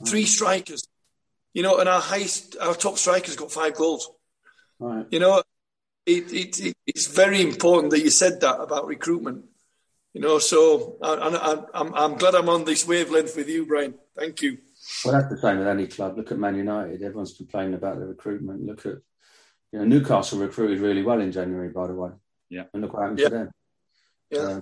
Three 0.06 0.26
strikers. 0.26 0.88
You 1.54 1.64
know, 1.64 1.80
and 1.80 1.90
our 1.90 2.00
highest, 2.00 2.56
our 2.62 2.76
top 2.76 2.98
striker's 2.98 3.36
got 3.36 3.52
five 3.52 3.74
goals. 3.76 4.12
Right. 4.80 5.08
You 5.10 5.20
know, 5.20 5.42
it, 6.06 6.32
it, 6.32 6.60
it, 6.60 6.78
it's 6.86 7.08
very 7.08 7.42
important 7.42 7.90
that 7.92 8.04
you 8.04 8.12
said 8.12 8.42
that 8.42 8.62
about 8.62 8.86
recruitment. 8.86 9.46
You 10.14 10.22
know, 10.22 10.38
so 10.38 10.98
I, 11.02 11.14
I, 11.16 11.82
I'm, 11.82 11.94
I'm 11.96 12.18
glad 12.18 12.36
I'm 12.36 12.50
on 12.50 12.64
this 12.64 12.88
wavelength 12.88 13.36
with 13.36 13.50
you, 13.50 13.66
Brian. 13.66 13.96
Thank 14.16 14.44
you. 14.44 14.60
Well, 15.04 15.14
that's 15.14 15.30
the 15.30 15.40
same 15.40 15.60
with 15.60 15.68
any 15.68 15.88
club. 15.88 16.18
Look 16.18 16.32
at 16.32 16.40
Man 16.40 16.56
United. 16.56 17.02
Everyone's 17.02 17.36
complaining 17.36 17.74
about 17.74 18.00
the 18.00 18.06
recruitment. 18.06 18.66
Look 18.66 18.86
at, 18.86 18.96
you 19.72 19.80
know, 19.80 19.86
Newcastle 19.86 20.40
recruited 20.40 20.80
really 20.80 21.04
well 21.04 21.20
in 21.20 21.32
January, 21.32 21.70
by 21.70 21.88
the 21.88 21.94
way. 21.94 22.12
Yeah. 22.50 22.64
And 22.74 22.82
look 22.82 22.94
what 22.94 23.02
happened 23.02 23.20
yeah. 23.20 23.30
to 23.30 23.34
them. 23.34 23.52
Yeah. 24.30 24.40
Uh, 24.40 24.62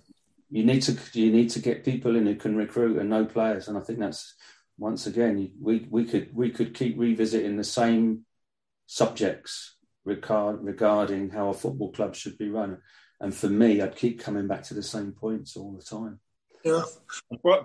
you 0.50 0.64
need 0.64 0.82
to 0.84 0.98
you 1.14 1.32
need 1.32 1.50
to 1.52 1.60
get 1.60 1.84
people 1.84 2.16
in 2.16 2.26
who 2.26 2.36
can 2.36 2.56
recruit 2.56 2.98
and 2.98 3.10
know 3.10 3.26
players, 3.26 3.68
and 3.68 3.78
I 3.78 3.82
think 3.82 4.00
that's 4.00 4.36
once 4.78 5.08
again 5.08 5.52
we 5.60 5.88
we 5.90 6.06
could 6.06 6.36
we 6.36 6.52
could 6.52 6.74
keep 6.74 6.98
revisiting 6.98 7.58
the 7.58 7.64
same 7.64 8.26
subjects 8.86 9.76
regard, 10.04 10.64
regarding 10.64 11.32
how 11.32 11.50
a 11.50 11.54
football 11.54 11.92
club 11.92 12.16
should 12.16 12.38
be 12.38 12.50
run, 12.50 12.78
and 13.20 13.34
for 13.34 13.50
me, 13.50 13.82
I'd 13.82 13.96
keep 13.96 14.22
coming 14.22 14.48
back 14.48 14.64
to 14.64 14.74
the 14.74 14.84
same 14.84 15.14
points 15.14 15.58
all 15.58 15.74
the 15.74 15.84
time. 15.84 16.20
Yeah, 16.64 16.84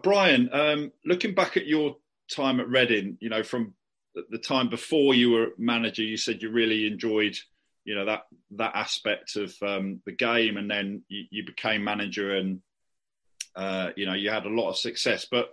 Brian, 0.03 0.51
um, 0.53 0.93
looking 1.05 1.35
back 1.35 1.57
at 1.57 1.67
your 1.67 1.97
time 2.35 2.61
at 2.61 2.69
Reading, 2.69 3.19
you 3.21 3.29
know, 3.29 3.43
from 3.43 3.75
the 4.15 4.39
time 4.39 4.69
before 4.69 5.15
you 5.15 5.31
were 5.31 5.49
manager, 5.59 6.03
you 6.03 6.17
said 6.17 6.43
you 6.43 6.51
really 6.51 6.87
enjoyed, 6.87 7.37
you 7.85 7.95
know, 7.95 8.07
that 8.07 8.23
that 8.53 8.75
aspect 8.75 9.37
of 9.37 9.55
um, 9.63 10.01
the 10.07 10.13
game, 10.13 10.57
and 10.57 10.71
then 10.71 11.03
you, 11.09 11.25
you 11.31 11.47
became 11.47 11.85
manager, 11.85 12.35
and 12.35 12.61
uh, 13.55 13.91
you 13.97 14.07
know, 14.07 14.15
you 14.15 14.31
had 14.31 14.47
a 14.47 14.51
lot 14.51 14.71
of 14.71 14.77
success. 14.77 15.27
But 15.31 15.51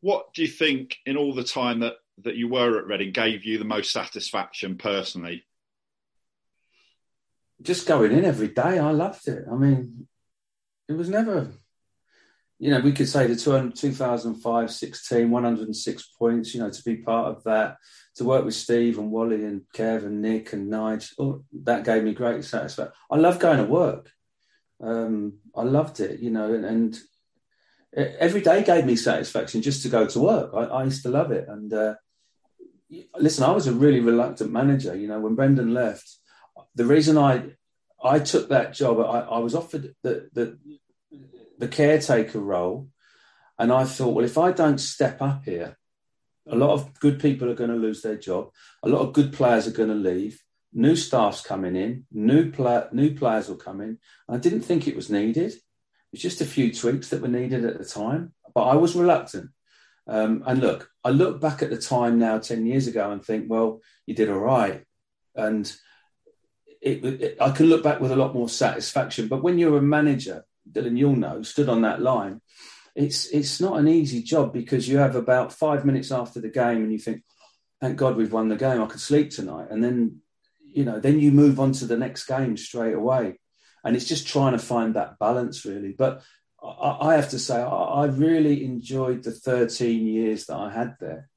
what 0.00 0.32
do 0.34 0.42
you 0.42 0.48
think, 0.48 0.96
in 1.06 1.16
all 1.16 1.34
the 1.34 1.44
time 1.44 1.80
that 1.80 1.94
that 2.22 2.36
you 2.36 2.48
were 2.48 2.78
at 2.78 2.86
Reading, 2.86 3.12
gave 3.12 3.44
you 3.44 3.58
the 3.58 3.64
most 3.64 3.92
satisfaction 3.92 4.76
personally? 4.76 5.44
Just 7.62 7.86
going 7.86 8.12
in 8.12 8.24
every 8.24 8.48
day, 8.48 8.78
I 8.78 8.90
loved 8.90 9.26
it. 9.28 9.44
I 9.50 9.54
mean, 9.54 10.06
it 10.88 10.92
was 10.92 11.08
never 11.08 11.52
you 12.64 12.70
know, 12.70 12.80
we 12.80 12.92
could 12.92 13.10
say 13.10 13.26
the 13.26 13.36
2005 13.36 14.70
16, 14.70 15.30
106 15.30 16.02
points, 16.18 16.54
you 16.54 16.60
know, 16.60 16.70
to 16.70 16.82
be 16.82 16.96
part 16.96 17.36
of 17.36 17.44
that, 17.44 17.76
to 18.14 18.24
work 18.24 18.42
with 18.42 18.54
Steve 18.54 18.98
and 18.98 19.10
Wally 19.10 19.44
and 19.44 19.64
Kev 19.76 20.06
and 20.06 20.22
Nick 20.22 20.54
and 20.54 20.70
Nigel, 20.70 21.14
oh, 21.18 21.44
that 21.64 21.84
gave 21.84 22.02
me 22.02 22.14
great 22.14 22.42
satisfaction. 22.42 22.94
I 23.10 23.16
love 23.16 23.38
going 23.38 23.58
to 23.58 23.64
work. 23.64 24.10
Um, 24.82 25.40
I 25.54 25.62
loved 25.64 26.00
it, 26.00 26.20
you 26.20 26.30
know, 26.30 26.54
and, 26.54 26.64
and, 26.64 26.98
every 27.94 28.40
day 28.40 28.64
gave 28.64 28.86
me 28.86 28.96
satisfaction 28.96 29.60
just 29.60 29.82
to 29.82 29.90
go 29.90 30.06
to 30.06 30.18
work. 30.18 30.52
I, 30.54 30.60
I 30.60 30.84
used 30.84 31.02
to 31.02 31.10
love 31.10 31.32
it. 31.32 31.46
And 31.46 31.70
uh, 31.70 31.96
listen, 33.14 33.44
I 33.44 33.50
was 33.50 33.66
a 33.66 33.74
really 33.74 34.00
reluctant 34.00 34.50
manager, 34.50 34.96
you 34.96 35.06
know, 35.06 35.20
when 35.20 35.34
Brendan 35.34 35.74
left. 35.74 36.16
The 36.74 36.86
reason 36.86 37.18
I 37.18 37.56
I 38.02 38.20
took 38.20 38.48
that 38.48 38.72
job, 38.72 39.00
I, 39.00 39.20
I 39.20 39.38
was 39.38 39.54
offered 39.54 39.94
the, 40.02 40.28
the 40.32 40.58
the 41.64 41.76
caretaker 41.76 42.40
role. 42.40 42.88
And 43.58 43.72
I 43.72 43.84
thought, 43.84 44.14
well, 44.14 44.24
if 44.24 44.36
I 44.36 44.52
don't 44.52 44.78
step 44.78 45.22
up 45.22 45.44
here, 45.44 45.78
a 46.46 46.56
lot 46.56 46.70
of 46.70 46.98
good 47.00 47.18
people 47.20 47.48
are 47.50 47.54
going 47.54 47.70
to 47.70 47.76
lose 47.76 48.02
their 48.02 48.18
job. 48.18 48.50
A 48.82 48.88
lot 48.88 49.00
of 49.00 49.14
good 49.14 49.32
players 49.32 49.66
are 49.66 49.72
going 49.72 49.88
to 49.88 49.94
leave. 49.94 50.42
New 50.74 50.94
staff's 50.96 51.40
coming 51.40 51.74
in. 51.76 52.04
New 52.12 52.50
play, 52.50 52.84
new 52.92 53.14
players 53.14 53.48
will 53.48 53.56
come 53.56 53.80
in. 53.80 53.98
I 54.28 54.36
didn't 54.36 54.62
think 54.62 54.86
it 54.86 54.96
was 54.96 55.08
needed. 55.08 55.52
It 55.52 55.62
was 56.12 56.20
just 56.20 56.42
a 56.42 56.46
few 56.46 56.74
tweaks 56.74 57.08
that 57.08 57.22
were 57.22 57.28
needed 57.28 57.64
at 57.64 57.78
the 57.78 57.84
time. 57.84 58.34
But 58.54 58.64
I 58.64 58.74
was 58.74 58.94
reluctant. 58.94 59.50
Um, 60.06 60.42
and 60.46 60.60
look, 60.60 60.90
I 61.02 61.10
look 61.10 61.40
back 61.40 61.62
at 61.62 61.70
the 61.70 61.78
time 61.78 62.18
now, 62.18 62.38
10 62.38 62.66
years 62.66 62.88
ago, 62.88 63.10
and 63.10 63.24
think, 63.24 63.46
well, 63.48 63.80
you 64.04 64.14
did 64.14 64.28
all 64.28 64.38
right. 64.38 64.84
And 65.34 65.72
it, 66.82 67.04
it, 67.04 67.36
I 67.40 67.52
can 67.52 67.66
look 67.66 67.82
back 67.82 68.00
with 68.00 68.12
a 68.12 68.16
lot 68.16 68.34
more 68.34 68.50
satisfaction. 68.50 69.28
But 69.28 69.42
when 69.42 69.58
you're 69.58 69.78
a 69.78 69.82
manager, 69.82 70.44
Dylan, 70.70 70.98
you'll 70.98 71.16
know, 71.16 71.42
stood 71.42 71.68
on 71.68 71.82
that 71.82 72.00
line, 72.00 72.40
it's 72.94 73.26
it's 73.26 73.60
not 73.60 73.78
an 73.78 73.88
easy 73.88 74.22
job 74.22 74.52
because 74.52 74.88
you 74.88 74.98
have 74.98 75.16
about 75.16 75.52
five 75.52 75.84
minutes 75.84 76.12
after 76.12 76.40
the 76.40 76.48
game 76.48 76.82
and 76.82 76.92
you 76.92 76.98
think, 76.98 77.22
thank 77.80 77.96
God 77.96 78.16
we've 78.16 78.32
won 78.32 78.48
the 78.48 78.56
game. 78.56 78.80
I 78.80 78.86
could 78.86 79.00
sleep 79.00 79.30
tonight. 79.30 79.68
And 79.70 79.82
then, 79.82 80.20
you 80.72 80.84
know, 80.84 81.00
then 81.00 81.18
you 81.18 81.32
move 81.32 81.58
on 81.58 81.72
to 81.72 81.86
the 81.86 81.96
next 81.96 82.26
game 82.26 82.56
straight 82.56 82.94
away. 82.94 83.40
And 83.82 83.96
it's 83.96 84.06
just 84.06 84.26
trying 84.26 84.52
to 84.52 84.58
find 84.58 84.94
that 84.94 85.18
balance, 85.18 85.64
really. 85.64 85.92
But 85.92 86.22
I, 86.62 87.08
I 87.08 87.14
have 87.16 87.30
to 87.30 87.38
say, 87.38 87.56
I, 87.56 87.66
I, 87.66 88.06
really 88.06 88.64
enjoyed 88.64 89.22
the 89.22 89.32
13 89.32 90.06
years 90.06 90.46
that 90.46 90.56
I 90.56 90.72
had 90.72 90.96
there. 91.00 91.28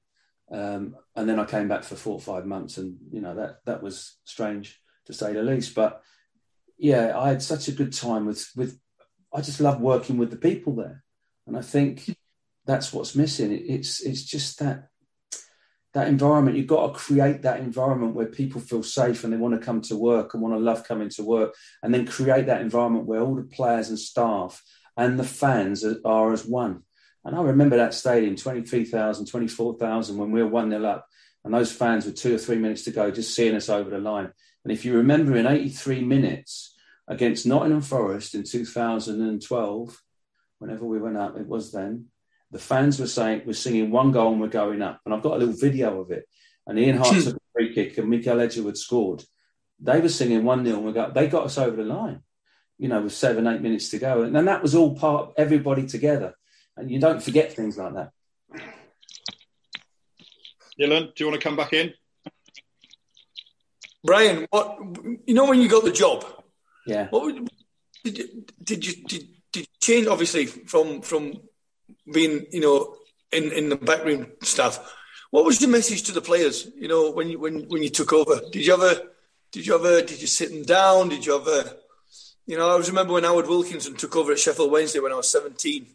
Um, 0.50 0.96
and 1.16 1.28
then 1.28 1.40
I 1.40 1.46
came 1.46 1.68
back 1.68 1.84
for 1.84 1.96
four 1.96 2.13
or 2.13 2.22
five 2.22 2.46
months, 2.46 2.78
and 2.78 2.98
you 3.12 3.20
know 3.20 3.36
that 3.36 3.58
that 3.66 3.84
was 3.84 4.18
strange 4.24 4.80
to 5.08 5.13
say 5.13 5.34
the 5.34 5.44
least. 5.44 5.76
But 5.76 6.02
yeah, 6.78 7.20
I 7.20 7.28
had 7.28 7.42
such 7.42 7.68
a 7.68 7.74
good 7.74 7.92
time 7.92 8.26
with 8.26 8.50
with. 8.56 8.80
I 9.38 9.41
just 9.41 9.60
love 9.60 9.80
working 9.80 10.17
with 10.17 10.32
the 10.32 10.36
people 10.36 10.73
there, 10.73 11.04
and 11.45 11.56
I 11.56 11.62
think 11.62 12.17
that's 12.65 12.91
what's 12.91 13.15
missing. 13.15 13.52
It's 13.52 14.02
it's 14.02 14.23
just 14.23 14.58
that 14.58 14.89
that 15.93 16.08
environment. 16.08 16.58
You've 16.58 16.65
got 16.65 16.88
to 16.88 17.00
create 17.00 17.43
that 17.43 17.60
environment 17.60 18.15
where 18.15 18.26
people 18.26 18.60
feel 18.60 18.82
safe 18.82 19.23
and 19.23 19.32
they 19.32 19.38
want 19.38 19.54
to 19.54 19.63
come 19.63 19.82
to 19.82 19.95
work 19.95 20.34
and 20.34 20.41
want 20.41 20.56
to 20.56 20.60
love 20.60 20.88
coming 20.88 21.10
to 21.10 21.23
work, 21.23 21.54
and 21.84 21.93
then 21.93 22.08
create 22.08 22.47
that 22.47 22.62
environment 22.62 23.06
where 23.06 23.21
all 23.21 23.36
the 23.36 23.43
players 23.43 23.89
and 23.89 24.00
staff 24.00 24.63
and 24.97 25.19
the 25.19 25.23
fans 25.23 25.86
are, 25.86 25.97
are 26.04 26.34
as 26.34 26.43
one. 26.43 26.82
And 27.23 27.36
I 27.36 27.41
remember 27.43 27.78
that 27.78 27.93
stadium, 27.93 28.38
23,000, 28.38 29.28
24,000, 29.28 30.17
when 30.17 30.32
we 30.32 30.41
were 30.41 30.50
1 30.50 30.71
0 30.71 30.84
up, 30.84 31.08
and 31.43 31.54
those 31.54 31.71
fans 31.71 32.08
with 32.08 32.15
two 32.15 32.34
or 32.34 32.39
three 32.39 32.58
minutes 32.58 32.86
to 32.86 32.91
go, 32.91 33.12
just 33.12 33.36
seeing 33.36 33.54
us 33.54 33.69
over 33.69 33.91
the 33.91 34.00
line. 34.00 34.32
And 34.63 34.73
if 34.73 34.84
you 34.84 34.95
remember, 34.95 35.38
in 35.38 35.45
83 35.45 36.04
minutes 36.04 36.73
against 37.08 37.46
Nottingham 37.46 37.82
Forest 37.82 38.36
in 38.36 38.43
2012, 38.43 40.02
whenever 40.60 40.86
we 40.86 41.00
went 41.00 41.17
up, 41.17 41.38
it 41.38 41.48
was 41.48 41.72
then, 41.72 42.08
the 42.52 42.60
fans 42.60 43.00
were 43.00 43.08
saying, 43.08 43.43
we're 43.46 43.54
singing 43.54 43.91
one 43.91 44.12
goal 44.12 44.32
and 44.32 44.41
we're 44.41 44.48
going 44.48 44.82
up. 44.82 45.02
And 45.06 45.13
I've 45.13 45.24
got 45.24 45.36
a 45.36 45.38
little 45.38 45.56
video 45.56 46.00
of 46.02 46.12
it. 46.12 46.28
And 46.65 46.80
Ian 46.80 46.98
Harte 46.98 47.24
took 47.24 47.36
a 47.36 47.39
free 47.54 47.74
kick 47.74 47.98
and 47.98 48.08
Mikele 48.08 48.38
Leigertwood 48.38 48.78
scored. 48.78 49.24
They 49.80 50.00
were 50.00 50.10
singing 50.10 50.43
1 50.43 50.65
0 50.65 50.78
and 50.78 50.86
we 50.86 50.91
got, 50.91 51.13
they 51.13 51.28
got 51.28 51.46
us 51.46 51.58
over 51.58 51.76
the 51.76 51.84
line 51.84 52.22
you 52.78 52.88
know, 52.88 53.02
with 53.02 53.13
seven, 53.13 53.48
eight 53.48 53.62
minutes 53.62 53.89
to 53.89 54.00
go. 54.00 54.24
And, 54.24 54.36
and 54.38 54.48
that 54.48 54.62
was 54.62 54.76
all 54.76 54.96
part, 54.96 55.34
everybody 55.38 55.86
together. 55.86 56.36
And 56.76 56.91
you 56.91 57.00
don't 57.00 57.22
forget 57.22 57.54
things 57.54 57.78
like 57.78 57.93
that. 57.96 58.12
Dylan, 60.80 61.15
do 61.15 61.24
you 61.24 61.28
want 61.28 61.41
to 61.41 61.48
come 61.48 61.56
back 61.56 61.74
in? 61.74 61.93
Brian, 64.04 64.46
what 64.52 64.78
you 65.26 65.34
know 65.34 65.46
when 65.46 65.60
you 65.60 65.67
got 65.67 65.84
the 65.84 65.91
job? 65.91 66.24
Yeah. 66.88 67.08
What 67.10 67.36
did 68.04 68.17
you, 68.17 68.43
did 68.63 68.86
you 68.86 68.93
did, 69.08 69.28
did 69.52 69.62
you 69.62 69.65
change 69.80 70.08
obviously 70.08 70.45
from 70.45 71.02
from 71.02 71.41
being 72.12 72.45
you 72.52 72.62
know 72.62 72.95
in 73.32 73.52
in 73.52 73.69
the 73.69 73.76
backroom 73.76 74.32
staff? 74.41 74.93
What 75.30 75.45
was 75.45 75.60
the 75.60 75.67
message 75.67 76.04
to 76.04 76.13
the 76.13 76.21
players? 76.21 76.67
You 76.76 76.88
know 76.88 77.12
when 77.12 77.30
you 77.30 77.39
when 77.39 77.67
when 77.67 77.84
you 77.84 77.89
took 77.89 78.13
over, 78.13 78.39
did 78.52 78.65
you 78.65 78.73
ever 78.73 79.02
did 79.52 79.67
you 79.67 79.76
ever 79.76 80.02
did 80.02 80.21
you 80.21 80.28
sit 80.28 80.50
them 80.50 80.63
down? 80.63 81.10
Did 81.10 81.26
you 81.26 81.36
ever 81.36 81.78
you 82.47 82.56
know, 82.58 82.67
I 82.67 82.71
always 82.71 82.89
remember 82.89 83.13
when 83.13 83.26
Howard 83.26 83.47
Wilkinson 83.47 83.95
took 83.95 84.15
over 84.15 84.32
at 84.32 84.39
Sheffield 84.39 84.71
Wednesday 84.71 85.00
when 85.00 85.12
I 85.12 85.17
was 85.17 85.30
17. 85.30 85.86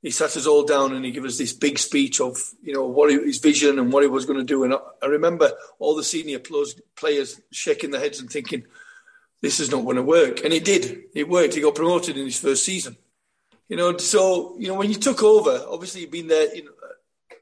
He 0.00 0.10
sat 0.12 0.36
us 0.36 0.46
all 0.46 0.64
down 0.64 0.94
and 0.94 1.04
he 1.04 1.10
gave 1.10 1.24
us 1.24 1.38
this 1.38 1.52
big 1.52 1.76
speech 1.76 2.20
of, 2.20 2.38
you 2.62 2.72
know, 2.72 2.86
what 2.86 3.10
his 3.10 3.38
vision 3.38 3.80
and 3.80 3.92
what 3.92 4.04
he 4.04 4.08
was 4.08 4.24
going 4.24 4.38
to 4.38 4.44
do. 4.44 4.62
And 4.62 4.74
I 5.02 5.06
remember 5.06 5.50
all 5.80 5.96
the 5.96 6.04
senior 6.04 6.38
players 6.38 7.40
shaking 7.50 7.90
their 7.90 8.00
heads 8.00 8.20
and 8.20 8.30
thinking, 8.30 8.64
this 9.40 9.60
is 9.60 9.70
not 9.70 9.84
going 9.84 9.96
to 9.96 10.02
work. 10.02 10.44
And 10.44 10.52
it 10.52 10.64
did. 10.64 11.04
It 11.14 11.28
worked. 11.28 11.54
He 11.54 11.60
got 11.60 11.74
promoted 11.74 12.16
in 12.16 12.24
his 12.24 12.40
first 12.40 12.64
season. 12.64 12.96
You 13.68 13.76
know, 13.76 13.96
so, 13.98 14.56
you 14.58 14.68
know, 14.68 14.74
when 14.74 14.88
you 14.88 14.96
took 14.96 15.22
over, 15.22 15.64
obviously 15.68 16.02
you've 16.02 16.10
been 16.10 16.28
there 16.28 16.54
you 16.54 16.64
know, 16.64 16.70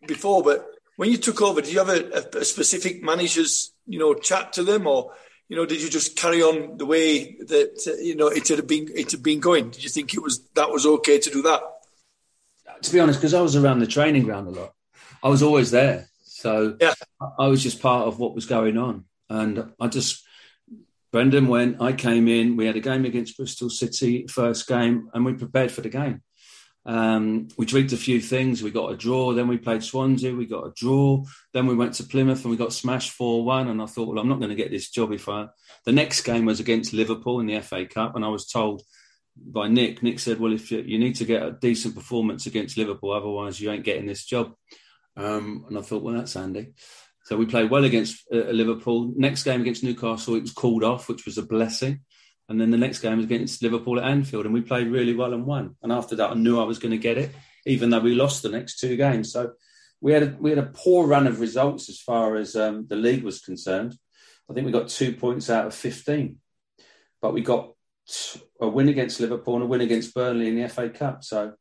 before, 0.07 0.43
but 0.43 0.67
when 0.97 1.11
you 1.11 1.17
took 1.19 1.41
over, 1.41 1.61
did 1.61 1.73
you 1.73 1.79
have 1.79 1.89
a, 1.89 2.39
a 2.39 2.45
specific 2.45 3.03
manager's, 3.03 3.73
you 3.87 3.99
know, 3.99 4.15
chat 4.15 4.53
to 4.55 4.65
them 4.65 4.87
or 4.87 5.13
you 5.49 5.57
know, 5.57 5.67
did 5.67 5.81
you 5.81 5.89
just 5.89 6.17
carry 6.17 6.43
on 6.43 6.77
the 6.77 6.87
way 6.87 7.37
that 7.37 7.99
you 8.03 8.17
know 8.17 8.27
it 8.29 8.49
had 8.49 8.67
been 8.67 8.89
it 8.95 9.13
had 9.13 9.23
been 9.23 9.41
going? 9.41 9.71
Did 9.71 9.85
you 9.85 9.91
think 9.91 10.13
it 10.15 10.23
was 10.23 10.41
that 10.55 10.71
was 10.71 10.87
okay 10.87 11.19
to 11.21 11.31
do 11.31 11.43
that? 11.43 11.63
To 12.83 12.93
be 12.93 13.01
honest, 13.01 13.21
because 13.21 13.35
I 13.35 13.41
was 13.41 13.55
around 13.55 13.79
the 13.79 13.87
training 13.87 14.25
ground 14.25 14.49
a 14.49 14.51
lot, 14.51 14.75
I 15.23 15.29
was 15.29 15.43
always 15.43 15.71
there, 15.71 16.09
so 16.25 16.77
yeah. 16.81 16.95
I 17.39 17.47
was 17.47 17.63
just 17.63 17.81
part 17.81 18.09
of 18.09 18.19
what 18.19 18.35
was 18.35 18.47
going 18.47 18.77
on, 18.77 19.05
and 19.31 19.73
I 19.79 19.87
just 19.87 20.25
Brendan 21.17 21.49
went, 21.49 21.81
I 21.81 21.95
came 21.95 22.29
in, 22.29 22.59
we 22.59 22.67
had 22.67 22.77
a 22.77 22.81
game 22.81 23.07
against 23.07 23.39
Bristol 23.39 23.71
City, 23.71 24.27
first 24.27 24.69
game, 24.69 25.09
and 25.15 25.25
we 25.25 25.33
prepared 25.33 25.73
for 25.73 25.81
the 25.81 25.89
game. 25.89 26.21
Um, 26.85 27.49
we 27.57 27.65
tweaked 27.65 27.95
a 27.95 27.97
few 27.97 28.21
things. 28.21 28.63
We 28.63 28.71
got 28.71 28.93
a 28.93 28.99
draw. 28.99 29.33
Then 29.33 29.49
we 29.49 29.57
played 29.57 29.83
Swansea. 29.83 30.35
We 30.35 30.45
got 30.45 30.67
a 30.67 30.75
draw. 30.77 31.25
Then 31.55 31.69
we 31.69 31.75
went 31.75 31.95
to 31.95 32.05
Plymouth 32.05 32.43
and 32.43 32.51
we 32.51 32.59
got 32.59 32.75
smashed 32.75 33.13
4 33.13 33.47
1. 33.47 33.69
And 33.69 33.81
I 33.81 33.87
thought, 33.87 34.09
well, 34.09 34.19
I'm 34.19 34.29
not 34.29 34.41
going 34.41 34.51
to 34.51 34.55
get 34.63 34.71
this 34.71 34.91
job 34.91 35.11
if 35.11 35.27
I. 35.27 35.47
The 35.87 35.93
next 35.93 36.21
game 36.21 36.45
was 36.45 36.61
against 36.61 36.93
Liverpool 36.93 37.41
in 37.41 37.47
the 37.47 37.61
FA 37.61 37.87
Cup. 37.87 38.15
And 38.15 38.23
I 38.23 38.29
was 38.29 38.47
told 38.47 38.83
by 39.35 39.69
Nick, 39.69 40.03
Nick 40.03 40.19
said, 40.19 40.39
well, 40.39 40.53
if 40.53 40.71
you, 40.71 40.83
you 40.83 40.99
need 40.99 41.15
to 41.15 41.25
get 41.25 41.43
a 41.43 41.53
decent 41.53 41.95
performance 41.95 42.45
against 42.45 42.77
Liverpool, 42.77 43.13
otherwise 43.13 43.59
you 43.59 43.71
ain't 43.71 43.85
getting 43.85 44.05
this 44.05 44.27
job. 44.27 44.53
Um, 45.17 45.65
and 45.67 45.79
I 45.79 45.81
thought, 45.81 46.03
well, 46.03 46.15
that's 46.15 46.35
handy. 46.35 46.75
So 47.27 47.37
we 47.37 47.45
played 47.45 47.71
well 47.71 47.83
against 47.83 48.25
uh, 48.33 48.37
Liverpool. 48.53 49.13
Next 49.17 49.43
game 49.43 49.61
against 49.61 49.83
Newcastle, 49.83 50.37
it 50.37 50.43
was 50.43 50.53
called 50.53 50.85
off, 50.85 51.09
which 51.09 51.27
was 51.27 51.39
a 51.39 51.43
blessing. 51.43 52.03
And 52.49 52.61
then 52.61 52.71
the 52.71 52.77
next 52.77 53.01
game 53.01 53.17
was 53.17 53.27
against 53.27 53.65
Liverpool 53.65 53.99
at 53.99 54.09
Anfield, 54.09 54.45
and 54.45 54.55
we 54.55 54.61
played 54.61 54.87
really 54.87 55.13
well 55.13 55.35
and 55.35 55.45
won. 55.45 55.75
And 55.83 55.91
after 55.91 56.15
that, 56.15 56.31
I 56.31 56.35
knew 56.35 56.61
I 56.61 56.65
was 56.65 56.79
going 56.79 56.93
to 56.93 56.99
get 56.99 57.19
it, 57.19 57.33
even 57.67 57.91
though 57.91 57.99
we 57.99 58.15
lost 58.15 58.45
the 58.45 58.49
next 58.49 58.79
two 58.79 58.97
games. 58.97 59.33
So 59.33 59.55
we 60.01 60.13
had 60.13 60.23
a, 60.23 60.37
we 60.39 60.51
had 60.51 60.61
a 60.61 60.71
poor 60.73 61.09
run 61.09 61.27
of 61.27 61.41
results 61.41 61.89
as 61.89 61.99
far 61.99 62.37
as 62.37 62.55
um, 62.55 62.87
the 62.87 62.95
league 62.95 63.25
was 63.25 63.41
concerned. 63.41 63.99
I 64.49 64.55
think 64.55 64.65
we 64.65 64.71
got 64.71 64.89
two 64.89 65.13
points 65.13 65.51
out 65.51 65.67
of 65.67 65.75
fifteen, 65.75 66.39
but 67.21 67.35
we 67.35 67.41
got 67.41 67.73
a 68.61 68.69
win 68.69 68.89
against 68.89 69.19
Liverpool 69.19 69.57
and 69.57 69.65
a 69.65 69.67
win 69.67 69.81
against 69.81 70.15
Burnley 70.15 70.47
in 70.47 70.63
the 70.63 70.69
FA 70.69 70.91
Cup. 70.91 71.25
So 71.25 71.55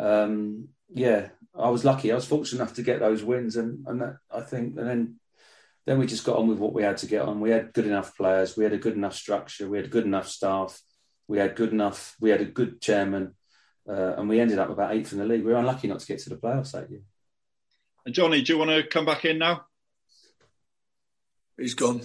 um, 0.00 0.68
yeah, 0.88 1.28
I 1.56 1.70
was 1.70 1.84
lucky. 1.84 2.10
I 2.10 2.16
was 2.16 2.26
fortunate 2.26 2.60
enough 2.60 2.74
to 2.74 2.82
get 2.82 3.00
those 3.00 3.22
wins, 3.22 3.56
and 3.56 3.86
and 3.86 4.00
that, 4.00 4.16
I 4.30 4.40
think, 4.40 4.76
and 4.76 4.88
then 4.88 5.20
then 5.86 5.98
we 5.98 6.06
just 6.06 6.24
got 6.24 6.38
on 6.38 6.48
with 6.48 6.58
what 6.58 6.72
we 6.72 6.82
had 6.82 6.96
to 6.98 7.06
get 7.06 7.22
on. 7.22 7.40
We 7.40 7.50
had 7.50 7.72
good 7.72 7.86
enough 7.86 8.16
players. 8.16 8.56
We 8.56 8.64
had 8.64 8.72
a 8.72 8.78
good 8.78 8.94
enough 8.94 9.14
structure. 9.14 9.68
We 9.68 9.78
had 9.78 9.90
good 9.90 10.04
enough 10.04 10.28
staff. 10.28 10.80
We 11.28 11.38
had 11.38 11.56
good 11.56 11.72
enough. 11.72 12.16
We 12.20 12.30
had 12.30 12.40
a 12.40 12.46
good 12.46 12.80
chairman, 12.80 13.34
uh, 13.88 14.14
and 14.16 14.28
we 14.28 14.40
ended 14.40 14.58
up 14.58 14.70
about 14.70 14.94
eighth 14.94 15.12
in 15.12 15.18
the 15.18 15.24
league. 15.24 15.44
We 15.44 15.52
were 15.52 15.58
unlucky 15.58 15.88
not 15.88 16.00
to 16.00 16.06
get 16.06 16.20
to 16.20 16.30
the 16.30 16.36
playoffs 16.36 16.72
that 16.72 16.90
year. 16.90 17.02
And 18.04 18.14
Johnny, 18.14 18.42
do 18.42 18.52
you 18.52 18.58
want 18.58 18.70
to 18.70 18.82
come 18.82 19.06
back 19.06 19.24
in 19.24 19.38
now? 19.38 19.66
He's 21.56 21.74
gone. 21.74 22.02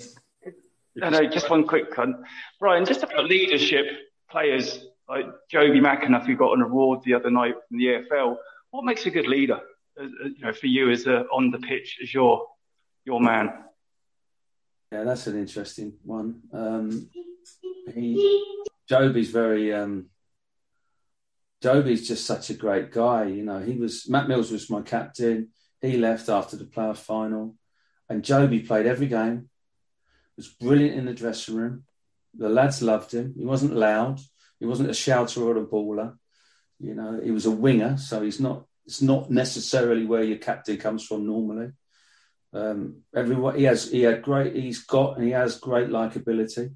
No, 0.96 1.10
no, 1.10 1.28
just 1.28 1.50
one 1.50 1.66
quick 1.66 1.98
one. 1.98 2.24
Brian, 2.60 2.86
just 2.86 3.04
about 3.04 3.26
leadership 3.26 3.86
players 4.30 4.86
like 5.08 5.26
Jobi 5.52 5.80
McAnuff, 5.80 6.26
who 6.26 6.36
got 6.36 6.54
an 6.54 6.62
award 6.62 7.02
the 7.04 7.16
other 7.16 7.32
night 7.32 7.56
from 7.68 7.78
the 7.78 7.86
EFL. 7.86 8.38
What 8.72 8.86
makes 8.86 9.06
a 9.06 9.10
good 9.10 9.28
leader? 9.28 9.60
Uh, 10.00 10.04
uh, 10.04 10.28
you 10.28 10.42
know, 10.42 10.54
for 10.54 10.68
you 10.68 10.92
as 10.92 11.08
a, 11.08 11.26
on 11.26 11.52
the 11.52 11.60
pitch 11.60 12.00
as 12.02 12.14
your 12.14 12.46
your 13.06 13.20
man. 13.20 13.54
Yeah, 14.92 15.04
that's 15.04 15.28
an 15.28 15.38
interesting 15.38 15.94
one. 16.04 16.42
Um, 16.54 17.10
he, 17.94 18.44
Jobi's 18.90 19.30
very. 19.30 19.74
Um, 19.74 20.08
Jobi's 21.62 22.08
just 22.08 22.26
such 22.26 22.50
a 22.50 22.54
great 22.54 22.92
guy. 22.92 23.26
You 23.26 23.44
know, 23.44 23.60
he 23.60 23.74
was 23.74 24.08
Matt 24.10 24.28
Mills 24.28 24.52
was 24.52 24.70
my 24.70 24.82
captain. 24.82 25.50
He 25.82 25.98
left 25.98 26.30
after 26.30 26.56
the 26.56 26.66
playoff 26.66 26.98
final, 26.98 27.56
and 28.08 28.24
Joby 28.24 28.62
played 28.62 28.86
every 28.86 29.08
game. 29.08 29.50
Was 30.38 30.48
brilliant 30.48 30.98
in 30.98 31.06
the 31.06 31.14
dressing 31.14 31.56
room. 31.56 31.84
The 32.34 32.48
lads 32.48 32.82
loved 32.82 33.14
him. 33.14 33.34
He 33.38 33.44
wasn't 33.44 33.76
loud. 33.76 34.20
He 34.60 34.66
wasn't 34.66 34.90
a 34.90 34.94
shouter 34.94 35.44
or 35.44 35.58
a 35.58 35.66
baller. 35.66 36.18
You 36.80 36.96
know, 36.96 37.20
he 37.24 37.32
was 37.32 37.46
a 37.46 37.52
winger, 37.52 37.98
so 37.98 38.22
he's 38.22 38.40
not. 38.40 38.66
It's 38.86 39.02
not 39.02 39.30
necessarily 39.30 40.06
where 40.06 40.24
your 40.24 40.40
captain 40.40 40.78
comes 40.78 41.06
from 41.06 41.28
normally. 41.28 41.74
Um, 42.52 43.04
everyone 43.16 43.56
he 43.56 43.66
has 43.66 43.92
he 43.92 44.02
had 44.02 44.24
great 44.24 44.56
he's 44.56 44.84
got 44.84 45.16
and 45.16 45.24
he 45.24 45.32
has 45.32 45.60
great 45.60 45.90
likability. 45.90 46.74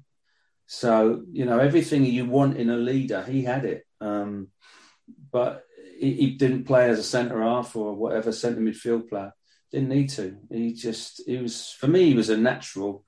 So 0.66 1.24
you 1.32 1.44
know 1.44 1.58
everything 1.58 2.04
you 2.04 2.26
want 2.26 2.56
in 2.56 2.70
a 2.70 2.76
leader, 2.76 3.22
he 3.24 3.42
had 3.42 3.64
it. 3.64 3.84
Um, 4.00 4.48
but 5.32 5.64
he, 5.98 6.12
he, 6.12 6.30
didn't 6.30 6.64
play 6.64 6.88
as 6.88 6.98
a 6.98 7.02
centre 7.02 7.42
half 7.42 7.74
or 7.74 7.94
whatever 7.94 8.32
centre 8.32 8.60
midfield 8.60 9.08
player. 9.08 9.32
Didn't 9.72 9.88
need 9.88 10.10
to. 10.10 10.36
He 10.50 10.72
just 10.72 11.22
he 11.26 11.38
was 11.38 11.72
for 11.72 11.88
me 11.88 12.04
he 12.04 12.14
was 12.14 12.30
a 12.30 12.36
natural, 12.36 13.04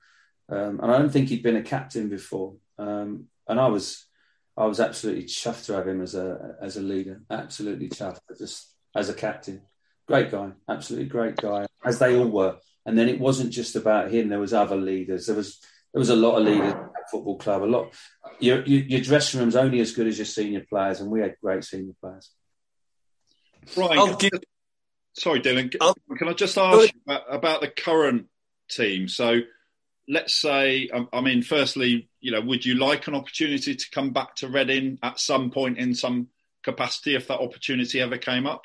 um, 0.49 0.81
and 0.81 0.91
I 0.91 0.97
don't 0.97 1.09
think 1.09 1.29
he'd 1.29 1.43
been 1.43 1.55
a 1.55 1.63
captain 1.63 2.09
before. 2.09 2.55
Um, 2.77 3.27
and 3.47 3.59
I 3.59 3.67
was 3.67 4.06
I 4.57 4.65
was 4.65 4.79
absolutely 4.79 5.25
chuffed 5.25 5.65
to 5.65 5.73
have 5.73 5.87
him 5.87 6.01
as 6.01 6.15
a 6.15 6.55
as 6.61 6.77
a 6.77 6.81
leader. 6.81 7.21
Absolutely 7.29 7.89
chuffed, 7.89 8.19
just 8.37 8.73
as 8.95 9.09
a 9.09 9.13
captain. 9.13 9.61
great 10.07 10.31
guy, 10.31 10.51
absolutely 10.67 11.07
great 11.07 11.35
guy, 11.35 11.65
as 11.85 11.99
they 11.99 12.17
all 12.17 12.27
were. 12.27 12.57
And 12.85 12.97
then 12.97 13.09
it 13.09 13.19
wasn't 13.19 13.51
just 13.51 13.75
about 13.75 14.11
him. 14.11 14.29
There 14.29 14.39
was 14.39 14.53
other 14.53 14.77
leaders. 14.77 15.27
There 15.27 15.35
was 15.35 15.59
there 15.93 15.99
was 15.99 16.09
a 16.09 16.15
lot 16.15 16.37
of 16.37 16.45
leaders 16.45 16.73
at 16.73 17.09
football 17.11 17.37
club. 17.37 17.63
A 17.63 17.65
lot. 17.65 17.93
Your, 18.39 18.63
your, 18.65 18.81
your 18.81 19.01
dressing 19.01 19.39
room's 19.39 19.55
only 19.55 19.79
as 19.79 19.91
good 19.91 20.07
as 20.07 20.17
your 20.17 20.25
senior 20.25 20.65
players, 20.69 21.01
and 21.01 21.11
we 21.11 21.21
had 21.21 21.35
great 21.41 21.63
senior 21.63 21.93
players. 22.01 22.31
Right. 23.75 24.31
Sorry, 25.13 25.41
Dylan. 25.41 25.71
Can 26.17 26.27
I 26.27 26.33
just 26.33 26.57
ask 26.57 26.93
you 26.93 27.01
about, 27.05 27.33
about 27.33 27.61
the 27.61 27.69
current 27.69 28.27
team? 28.69 29.07
So, 29.07 29.39
let's 30.07 30.39
say, 30.39 30.89
um, 30.93 31.09
I 31.11 31.21
mean, 31.21 31.41
firstly, 31.41 32.06
you 32.27 32.33
know, 32.33 32.41
would 32.41 32.65
you 32.65 32.75
like 32.75 33.07
an 33.07 33.15
opportunity 33.15 33.73
to 33.73 33.89
come 33.89 34.11
back 34.11 34.35
to 34.35 34.49
Reading 34.49 34.99
at 35.01 35.17
some 35.17 35.49
point 35.49 35.77
in 35.77 35.95
some 35.95 36.27
capacity 36.61 37.15
if 37.15 37.29
that 37.29 37.39
opportunity 37.39 38.01
ever 38.01 38.17
came 38.17 38.45
up? 38.45 38.63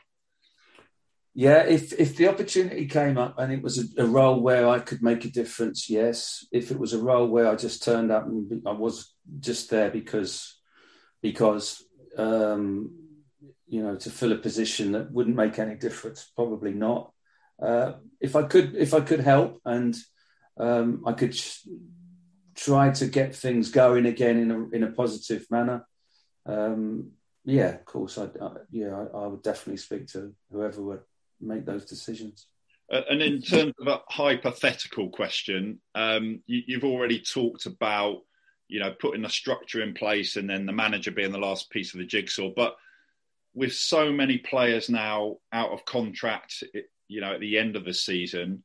Yeah, 1.33 1.63
if 1.63 1.93
if 1.93 2.17
the 2.17 2.27
opportunity 2.27 2.89
came 2.89 3.19
up 3.19 3.39
and 3.39 3.53
it 3.53 3.63
was 3.63 3.79
a, 3.79 4.03
a, 4.03 4.05
role 4.05 4.41
where 4.41 4.69
I 4.69 4.81
could 4.81 5.01
make 5.01 5.25
a 5.25 5.31
difference, 5.31 5.89
yes. 5.89 6.45
If 6.51 6.73
it 6.73 6.79
was 6.79 6.93
a 6.93 7.01
role 7.01 7.29
where 7.29 7.49
I 7.49 7.55
just 7.55 7.85
turned 7.85 8.11
up 8.11 8.27
and 8.27 8.67
I 8.67 8.73
was 8.73 9.15
just 9.39 9.71
there 9.71 9.93
because 9.93 10.59
because 11.23 11.85
um, 12.19 12.91
you 13.69 13.85
know 13.85 13.95
to 13.95 14.11
fill 14.11 14.33
a 14.33 14.39
position 14.39 14.91
that 14.93 15.13
wouldn't 15.13 15.37
make 15.37 15.61
any 15.61 15.77
difference, 15.77 16.29
probably 16.35 16.73
not. 16.73 17.13
Uh, 17.63 17.93
if 18.21 18.35
I 18.35 18.43
could 18.43 18.75
if 18.75 18.93
I 18.93 19.03
could 19.03 19.21
help 19.21 19.61
and 19.65 19.97
um, 20.59 21.05
I 21.07 21.13
could 21.13 21.41
try 22.55 22.91
to 22.91 23.07
get 23.07 23.35
things 23.35 23.71
going 23.71 24.07
again 24.07 24.39
in 24.39 24.51
a 24.51 24.69
in 24.77 24.83
a 24.83 24.91
positive 24.93 25.47
manner. 25.51 25.87
Um, 26.47 27.13
yeah, 27.45 27.71
of 27.71 27.85
course, 27.85 28.19
I, 28.19 28.25
I 28.25 28.53
yeah 28.71 28.95
I, 28.95 29.19
I 29.19 29.27
would 29.27 29.43
definitely 29.43 29.79
speak 29.79 30.09
to 30.09 30.35
whoever 30.51 30.83
would 30.83 31.01
make 31.41 31.67
those 31.67 31.85
decisions. 31.85 32.47
Uh, 32.91 33.03
and 33.09 33.23
in 33.23 33.41
terms 33.41 33.73
of 33.81 33.87
a 33.87 34.01
hypothetical 34.09 35.09
question, 35.09 35.81
um, 35.95 36.41
you, 36.47 36.75
have 36.75 36.85
already 36.85 37.21
talked 37.21 37.65
about, 37.65 38.19
you 38.69 38.81
know, 38.81 38.93
putting 39.01 39.25
a 39.25 39.31
structure 39.31 39.83
in 39.83 39.95
place 39.95 40.37
and 40.37 40.49
then 40.49 40.67
the 40.67 40.73
manager 40.73 41.11
being 41.11 41.33
the 41.33 41.39
last 41.39 41.71
piece 41.71 41.95
of 41.95 42.01
the 42.01 42.07
jigsaw. 42.07 42.51
But 42.55 42.77
with 43.55 43.73
so 43.73 44.13
many 44.13 44.39
players 44.39 44.91
now 44.91 45.37
out 45.53 45.71
of 45.71 45.85
contract, 45.87 46.65
you 47.09 47.21
know, 47.21 47.33
at 47.33 47.41
the 47.41 47.59
end 47.59 47.77
of 47.77 47.85
the 47.85 47.95
season, 47.95 48.63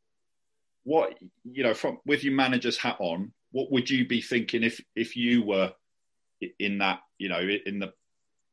what 0.83 1.17
you 1.43 1.63
know, 1.63 1.73
from 1.73 1.99
with 2.05 2.23
your 2.23 2.33
manager's 2.33 2.77
hat 2.77 2.97
on, 2.99 3.31
what 3.51 3.71
would 3.71 3.89
you 3.89 4.07
be 4.07 4.21
thinking 4.21 4.63
if 4.63 4.81
if 4.95 5.15
you 5.15 5.43
were 5.43 5.73
in 6.59 6.79
that, 6.79 6.99
you 7.17 7.29
know, 7.29 7.39
in 7.39 7.79
the 7.79 7.93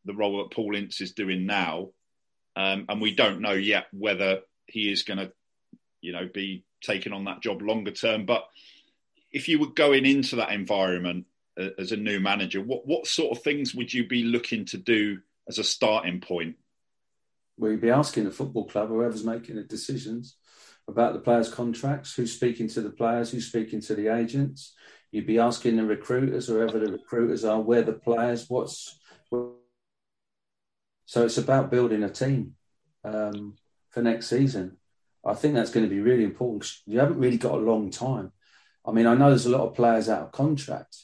the 0.04 0.14
role 0.14 0.38
that 0.38 0.54
Paul 0.54 0.74
Ince 0.74 1.00
is 1.00 1.12
doing 1.12 1.46
now? 1.46 1.90
Um, 2.56 2.86
and 2.88 3.00
we 3.00 3.14
don't 3.14 3.40
know 3.40 3.52
yet 3.52 3.86
whether 3.92 4.40
he 4.66 4.90
is 4.90 5.02
going 5.02 5.18
to, 5.18 5.32
you 6.00 6.12
know, 6.12 6.28
be 6.32 6.64
taking 6.82 7.12
on 7.12 7.24
that 7.24 7.42
job 7.42 7.62
longer 7.62 7.90
term. 7.90 8.26
But 8.26 8.44
if 9.32 9.48
you 9.48 9.58
were 9.58 9.72
going 9.72 10.06
into 10.06 10.36
that 10.36 10.52
environment 10.52 11.26
uh, 11.60 11.70
as 11.78 11.90
a 11.90 11.96
new 11.96 12.20
manager, 12.20 12.60
what 12.60 12.86
what 12.86 13.06
sort 13.06 13.36
of 13.36 13.42
things 13.42 13.74
would 13.74 13.92
you 13.92 14.06
be 14.06 14.22
looking 14.22 14.64
to 14.66 14.78
do 14.78 15.18
as 15.48 15.58
a 15.58 15.64
starting 15.64 16.20
point? 16.20 16.56
Well, 17.56 17.72
you'd 17.72 17.80
be 17.80 17.90
asking 17.90 18.24
the 18.24 18.30
football 18.30 18.66
club, 18.66 18.88
whoever's 18.88 19.24
making 19.24 19.56
the 19.56 19.62
decisions, 19.62 20.36
about 20.88 21.14
the 21.14 21.20
players' 21.20 21.52
contracts, 21.52 22.14
who's 22.14 22.32
speaking 22.32 22.68
to 22.68 22.80
the 22.80 22.90
players, 22.90 23.30
who's 23.30 23.46
speaking 23.46 23.80
to 23.82 23.94
the 23.94 24.08
agents. 24.08 24.74
You'd 25.10 25.26
be 25.26 25.38
asking 25.38 25.76
the 25.76 25.86
recruiters, 25.86 26.50
or 26.50 26.54
whoever 26.60 26.78
the 26.78 26.92
recruiters 26.92 27.44
are, 27.44 27.60
where 27.60 27.82
the 27.82 27.92
players, 27.92 28.46
what's 28.48 28.98
so 31.06 31.24
it's 31.24 31.38
about 31.38 31.70
building 31.70 32.02
a 32.02 32.08
team 32.08 32.54
um, 33.04 33.54
for 33.90 34.02
next 34.02 34.28
season. 34.28 34.78
I 35.24 35.34
think 35.34 35.54
that's 35.54 35.70
going 35.70 35.86
to 35.86 35.94
be 35.94 36.00
really 36.00 36.24
important. 36.24 36.70
You 36.86 36.98
haven't 36.98 37.18
really 37.18 37.38
got 37.38 37.54
a 37.54 37.56
long 37.58 37.90
time. 37.90 38.32
I 38.86 38.92
mean, 38.92 39.06
I 39.06 39.14
know 39.14 39.28
there's 39.28 39.46
a 39.46 39.50
lot 39.50 39.66
of 39.66 39.74
players 39.74 40.08
out 40.08 40.22
of 40.22 40.32
contract. 40.32 40.96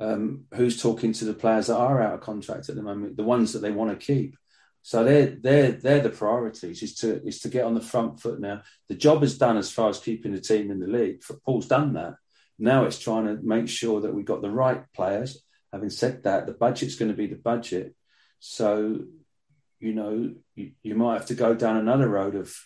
Um, 0.00 0.44
who's 0.54 0.80
talking 0.80 1.12
to 1.14 1.24
the 1.24 1.34
players 1.34 1.66
that 1.66 1.76
are 1.76 2.00
out 2.00 2.14
of 2.14 2.20
contract 2.20 2.68
at 2.68 2.76
the 2.76 2.82
moment? 2.82 3.16
The 3.16 3.24
ones 3.24 3.52
that 3.52 3.60
they 3.60 3.72
want 3.72 3.90
to 3.90 4.06
keep. 4.06 4.36
So 4.88 5.04
they're 5.04 5.26
they're 5.26 5.72
they're 5.72 6.00
the 6.00 6.08
priorities. 6.08 6.82
Is 6.82 6.94
to 7.00 7.22
is 7.22 7.40
to 7.40 7.50
get 7.50 7.66
on 7.66 7.74
the 7.74 7.80
front 7.82 8.22
foot 8.22 8.40
now. 8.40 8.62
The 8.88 8.94
job 8.94 9.22
is 9.22 9.36
done 9.36 9.58
as 9.58 9.70
far 9.70 9.90
as 9.90 10.00
keeping 10.00 10.32
the 10.32 10.40
team 10.40 10.70
in 10.70 10.80
the 10.80 10.86
league. 10.86 11.20
Paul's 11.44 11.68
done 11.68 11.92
that. 11.92 12.14
Now 12.58 12.86
it's 12.86 12.98
trying 12.98 13.26
to 13.26 13.38
make 13.42 13.68
sure 13.68 14.00
that 14.00 14.14
we've 14.14 14.24
got 14.24 14.40
the 14.40 14.50
right 14.50 14.90
players. 14.94 15.44
Having 15.74 15.90
said 15.90 16.22
that, 16.22 16.46
the 16.46 16.54
budget's 16.54 16.94
going 16.94 17.10
to 17.10 17.16
be 17.16 17.26
the 17.26 17.36
budget. 17.36 17.94
So 18.40 19.00
you 19.78 19.92
know, 19.92 20.32
you, 20.54 20.72
you 20.82 20.94
might 20.94 21.18
have 21.18 21.26
to 21.26 21.34
go 21.34 21.54
down 21.54 21.76
another 21.76 22.08
road 22.08 22.34
of 22.34 22.56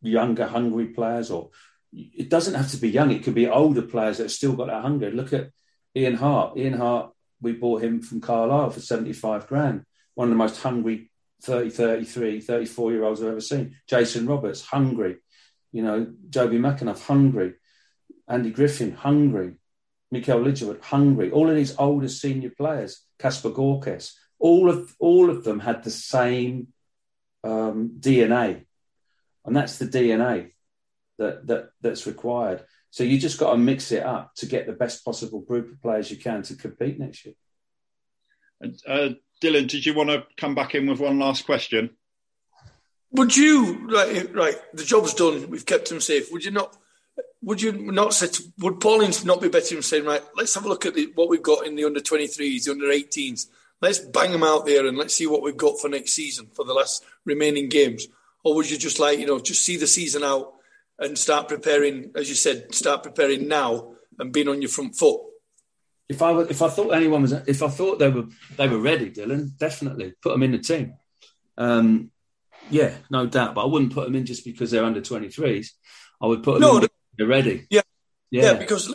younger, 0.00 0.48
hungry 0.48 0.86
players, 0.86 1.30
or 1.30 1.50
it 1.92 2.28
doesn't 2.28 2.54
have 2.54 2.72
to 2.72 2.78
be 2.78 2.90
young. 2.90 3.12
It 3.12 3.22
could 3.22 3.36
be 3.36 3.46
older 3.46 3.82
players 3.82 4.16
that 4.16 4.24
have 4.24 4.32
still 4.32 4.54
got 4.54 4.66
that 4.66 4.82
hunger. 4.82 5.12
Look 5.12 5.32
at 5.32 5.50
Ian 5.94 6.16
Harte. 6.16 6.58
Ian 6.58 6.72
Harte, 6.72 7.12
we 7.40 7.52
bought 7.52 7.84
him 7.84 8.02
from 8.02 8.20
Carlisle 8.20 8.70
for 8.70 8.80
75 8.80 9.46
grand. 9.46 9.84
One 10.14 10.26
of 10.26 10.30
the 10.30 10.44
most 10.44 10.60
hungry 10.60 11.11
30, 11.42 11.70
33, 11.70 12.40
34 12.40 12.92
year 12.92 13.04
olds 13.04 13.22
I've 13.22 13.28
ever 13.28 13.40
seen. 13.40 13.76
Jason 13.88 14.26
Roberts, 14.26 14.62
hungry. 14.62 15.16
You 15.72 15.82
know, 15.82 16.12
Jobi 16.30 16.58
McAnuff, 16.58 17.06
hungry. 17.06 17.54
Andy 18.28 18.50
Griffin, 18.50 18.92
hungry. 18.92 19.54
Mikele 20.12 20.44
Leigertwood, 20.44 20.82
hungry. 20.82 21.30
All 21.30 21.48
of 21.48 21.56
these 21.56 21.76
older 21.78 22.08
senior 22.08 22.50
players, 22.50 23.02
Kaspars 23.18 23.54
Gorkšs, 23.54 24.14
all 24.38 24.68
of 24.68 24.94
all 24.98 25.30
of 25.30 25.44
them 25.44 25.60
had 25.60 25.82
the 25.82 25.90
same 25.90 26.68
um, 27.44 27.92
DNA, 27.98 28.66
and 29.44 29.56
that's 29.56 29.78
the 29.78 29.86
DNA 29.86 30.50
that 31.18 31.46
that 31.46 31.70
that's 31.80 32.06
required. 32.06 32.64
So 32.90 33.04
you 33.04 33.18
just 33.18 33.38
got 33.38 33.52
to 33.52 33.58
mix 33.58 33.90
it 33.90 34.02
up 34.02 34.34
to 34.36 34.46
get 34.46 34.66
the 34.66 34.74
best 34.74 35.02
possible 35.02 35.40
group 35.40 35.72
of 35.72 35.80
players 35.80 36.10
you 36.10 36.18
can 36.18 36.42
to 36.42 36.56
compete 36.56 36.98
next 36.98 37.24
year. 37.24 37.34
Uh, 38.86 39.10
Dylan, 39.42 39.68
did 39.68 39.84
you 39.84 39.94
want 39.94 40.10
to 40.10 40.24
come 40.36 40.54
back 40.54 40.74
in 40.74 40.86
with 40.86 41.00
one 41.00 41.18
last 41.18 41.44
question? 41.44 41.90
Would 43.12 43.36
you 43.36 43.88
right? 43.88 44.34
Right, 44.34 44.56
the 44.72 44.84
job's 44.84 45.14
done. 45.14 45.50
We've 45.50 45.66
kept 45.66 45.90
him 45.90 46.00
safe. 46.00 46.32
Would 46.32 46.44
you 46.44 46.50
not? 46.50 46.76
Would 47.42 47.60
you 47.60 47.72
not 47.72 48.14
say? 48.14 48.28
Would 48.60 48.80
Paul 48.80 49.02
Ince 49.02 49.24
not 49.24 49.42
be 49.42 49.48
better 49.48 49.76
in 49.76 49.82
saying, 49.82 50.04
right? 50.04 50.22
Let's 50.36 50.54
have 50.54 50.64
a 50.64 50.68
look 50.68 50.86
at 50.86 50.94
the, 50.94 51.12
what 51.14 51.28
we've 51.28 51.42
got 51.42 51.66
in 51.66 51.74
the 51.74 51.84
under 51.84 52.00
twenty 52.00 52.26
threes, 52.26 52.64
the 52.64 52.72
under 52.72 52.86
18s 52.86 53.48
let's 53.82 53.98
bang 53.98 54.32
them 54.32 54.44
out 54.44 54.64
there 54.64 54.86
and 54.86 54.96
let's 54.96 55.14
see 55.14 55.26
what 55.26 55.42
we've 55.42 55.56
got 55.56 55.78
for 55.78 55.88
next 55.88 56.12
season 56.14 56.46
for 56.54 56.64
the 56.64 56.72
last 56.72 57.04
remaining 57.26 57.68
games? 57.68 58.06
Or 58.44 58.54
would 58.54 58.70
you 58.70 58.78
just 58.78 58.98
like, 58.98 59.18
you 59.18 59.26
know, 59.26 59.40
just 59.40 59.64
see 59.64 59.76
the 59.76 59.86
season 59.86 60.22
out 60.22 60.54
and 60.98 61.18
start 61.18 61.48
preparing, 61.48 62.12
as 62.14 62.28
you 62.28 62.34
said, 62.34 62.74
start 62.74 63.02
preparing 63.02 63.48
now 63.48 63.94
and 64.18 64.32
being 64.32 64.48
on 64.48 64.62
your 64.62 64.70
front 64.70 64.96
foot? 64.96 65.20
If 66.08 66.20
I 66.20 66.40
if 66.42 66.60
I 66.60 66.68
thought 66.68 66.90
anyone 66.90 67.22
was, 67.22 67.32
if 67.32 67.62
I 67.62 67.68
thought 67.68 67.98
they 67.98 68.10
were 68.10 68.26
they 68.56 68.68
were 68.68 68.78
ready, 68.78 69.10
Dylan, 69.10 69.56
definitely 69.56 70.14
put 70.20 70.30
them 70.30 70.42
in 70.42 70.52
the 70.52 70.58
team. 70.58 70.94
Um, 71.56 72.10
yeah, 72.70 72.92
no 73.10 73.26
doubt. 73.26 73.54
But 73.54 73.62
I 73.62 73.66
wouldn't 73.66 73.94
put 73.94 74.04
them 74.04 74.16
in 74.16 74.26
just 74.26 74.44
because 74.44 74.70
they're 74.70 74.84
under 74.84 75.00
twenty 75.00 75.28
threes. 75.28 75.74
I 76.20 76.26
would 76.26 76.42
put 76.42 76.54
them 76.54 76.62
no, 76.62 76.78
in. 76.78 76.88
They're 77.16 77.26
ready. 77.26 77.66
Yeah, 77.70 77.82
yeah, 78.30 78.42
yeah, 78.42 78.54
because 78.54 78.94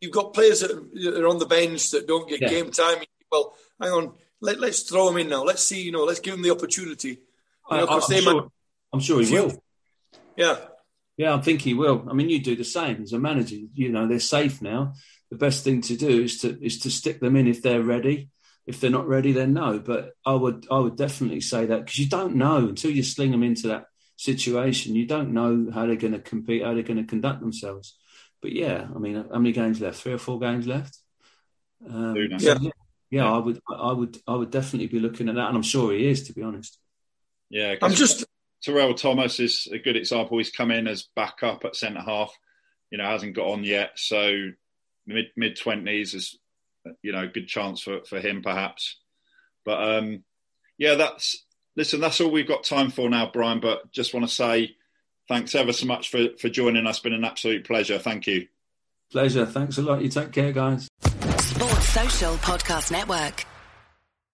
you've 0.00 0.12
got 0.12 0.34
players 0.34 0.60
that 0.60 0.70
are 0.70 1.28
on 1.28 1.38
the 1.38 1.46
bench 1.46 1.90
that 1.90 2.06
don't 2.06 2.28
get 2.28 2.40
yeah. 2.40 2.48
game 2.48 2.70
time. 2.70 2.98
Well, 3.30 3.54
hang 3.80 3.92
on, 3.92 4.12
let, 4.40 4.58
us 4.62 4.82
throw 4.82 5.06
them 5.06 5.18
in 5.18 5.28
now. 5.28 5.44
Let's 5.44 5.62
see, 5.62 5.82
you 5.82 5.92
know, 5.92 6.04
let's 6.04 6.20
give 6.20 6.34
them 6.34 6.42
the 6.42 6.50
opportunity. 6.50 7.20
You 7.70 7.76
know, 7.76 7.86
I, 7.86 7.94
am 7.94 8.00
sure, 8.00 8.34
might... 8.34 8.50
I'm 8.92 9.00
sure 9.00 9.22
he 9.22 9.32
will. 9.32 9.62
Yeah. 10.36 10.56
Yeah, 11.20 11.34
I 11.34 11.40
think 11.42 11.60
he 11.60 11.74
will. 11.74 12.06
I 12.08 12.14
mean, 12.14 12.30
you 12.30 12.40
do 12.40 12.56
the 12.56 12.64
same 12.64 13.02
as 13.02 13.12
a 13.12 13.18
manager. 13.18 13.56
You 13.74 13.90
know, 13.90 14.08
they're 14.08 14.20
safe 14.20 14.62
now. 14.62 14.94
The 15.30 15.36
best 15.36 15.64
thing 15.64 15.82
to 15.82 15.94
do 15.94 16.22
is 16.22 16.38
to 16.38 16.58
is 16.64 16.78
to 16.78 16.90
stick 16.90 17.20
them 17.20 17.36
in 17.36 17.46
if 17.46 17.60
they're 17.60 17.82
ready. 17.82 18.30
If 18.66 18.80
they're 18.80 18.88
not 18.88 19.06
ready, 19.06 19.32
then 19.32 19.52
no. 19.52 19.80
But 19.80 20.12
I 20.24 20.32
would 20.32 20.66
I 20.70 20.78
would 20.78 20.96
definitely 20.96 21.42
say 21.42 21.66
that 21.66 21.80
because 21.80 21.98
you 21.98 22.08
don't 22.08 22.36
know 22.36 22.56
until 22.68 22.90
you 22.90 23.02
sling 23.02 23.32
them 23.32 23.42
into 23.42 23.68
that 23.68 23.84
situation. 24.16 24.94
You 24.96 25.06
don't 25.06 25.34
know 25.34 25.70
how 25.74 25.84
they're 25.84 25.96
going 25.96 26.14
to 26.14 26.20
compete, 26.20 26.64
how 26.64 26.72
they're 26.72 26.82
going 26.82 26.96
to 26.96 27.04
conduct 27.04 27.40
themselves. 27.40 27.98
But 28.40 28.52
yeah, 28.52 28.88
I 28.88 28.98
mean, 28.98 29.16
how 29.16 29.38
many 29.40 29.52
games 29.52 29.78
left? 29.78 30.00
Three 30.00 30.14
or 30.14 30.18
four 30.18 30.40
games 30.40 30.66
left. 30.66 30.96
Um, 31.86 32.16
yeah. 32.16 32.38
So, 32.38 32.70
yeah, 33.10 33.30
I 33.30 33.36
would, 33.36 33.60
I 33.68 33.92
would, 33.92 34.16
I 34.26 34.36
would 34.36 34.50
definitely 34.50 34.86
be 34.86 35.00
looking 35.00 35.28
at 35.28 35.34
that, 35.34 35.48
and 35.48 35.56
I'm 35.56 35.62
sure 35.62 35.92
he 35.92 36.08
is, 36.08 36.28
to 36.28 36.32
be 36.32 36.42
honest. 36.42 36.78
Yeah, 37.50 37.74
I'm 37.82 37.92
just 37.92 38.24
Terrell 38.62 38.94
Thomas 38.94 39.40
is 39.40 39.68
a 39.72 39.78
good 39.78 39.96
example. 39.96 40.38
He's 40.38 40.50
come 40.50 40.70
in 40.70 40.86
as 40.86 41.08
backup 41.16 41.64
at 41.64 41.76
centre 41.76 42.00
half. 42.00 42.32
You 42.90 42.98
know, 42.98 43.04
hasn't 43.04 43.36
got 43.36 43.48
on 43.48 43.64
yet, 43.64 43.92
so 43.96 44.50
mid 45.06 45.26
mid 45.36 45.56
twenties 45.56 46.14
is 46.14 46.38
you 47.02 47.12
know 47.12 47.22
a 47.22 47.28
good 47.28 47.46
chance 47.46 47.82
for 47.82 48.04
for 48.04 48.20
him 48.20 48.42
perhaps. 48.42 48.98
But 49.64 49.98
um, 49.98 50.24
yeah, 50.78 50.94
that's 50.94 51.44
listen. 51.76 52.00
That's 52.00 52.20
all 52.20 52.30
we've 52.30 52.48
got 52.48 52.64
time 52.64 52.90
for 52.90 53.08
now, 53.08 53.30
Brian. 53.32 53.60
But 53.60 53.92
just 53.92 54.12
want 54.12 54.28
to 54.28 54.34
say 54.34 54.76
thanks 55.28 55.54
ever 55.54 55.72
so 55.72 55.86
much 55.86 56.10
for 56.10 56.28
for 56.38 56.48
joining 56.48 56.86
us. 56.86 57.00
Been 57.00 57.12
an 57.12 57.24
absolute 57.24 57.66
pleasure. 57.66 57.98
Thank 57.98 58.26
you. 58.26 58.48
Pleasure. 59.12 59.46
Thanks 59.46 59.78
a 59.78 59.82
lot. 59.82 60.02
You 60.02 60.08
take 60.08 60.32
care, 60.32 60.52
guys. 60.52 60.88
Sports 61.02 61.88
Social 61.88 62.34
Podcast 62.36 62.92
Network. 62.92 63.44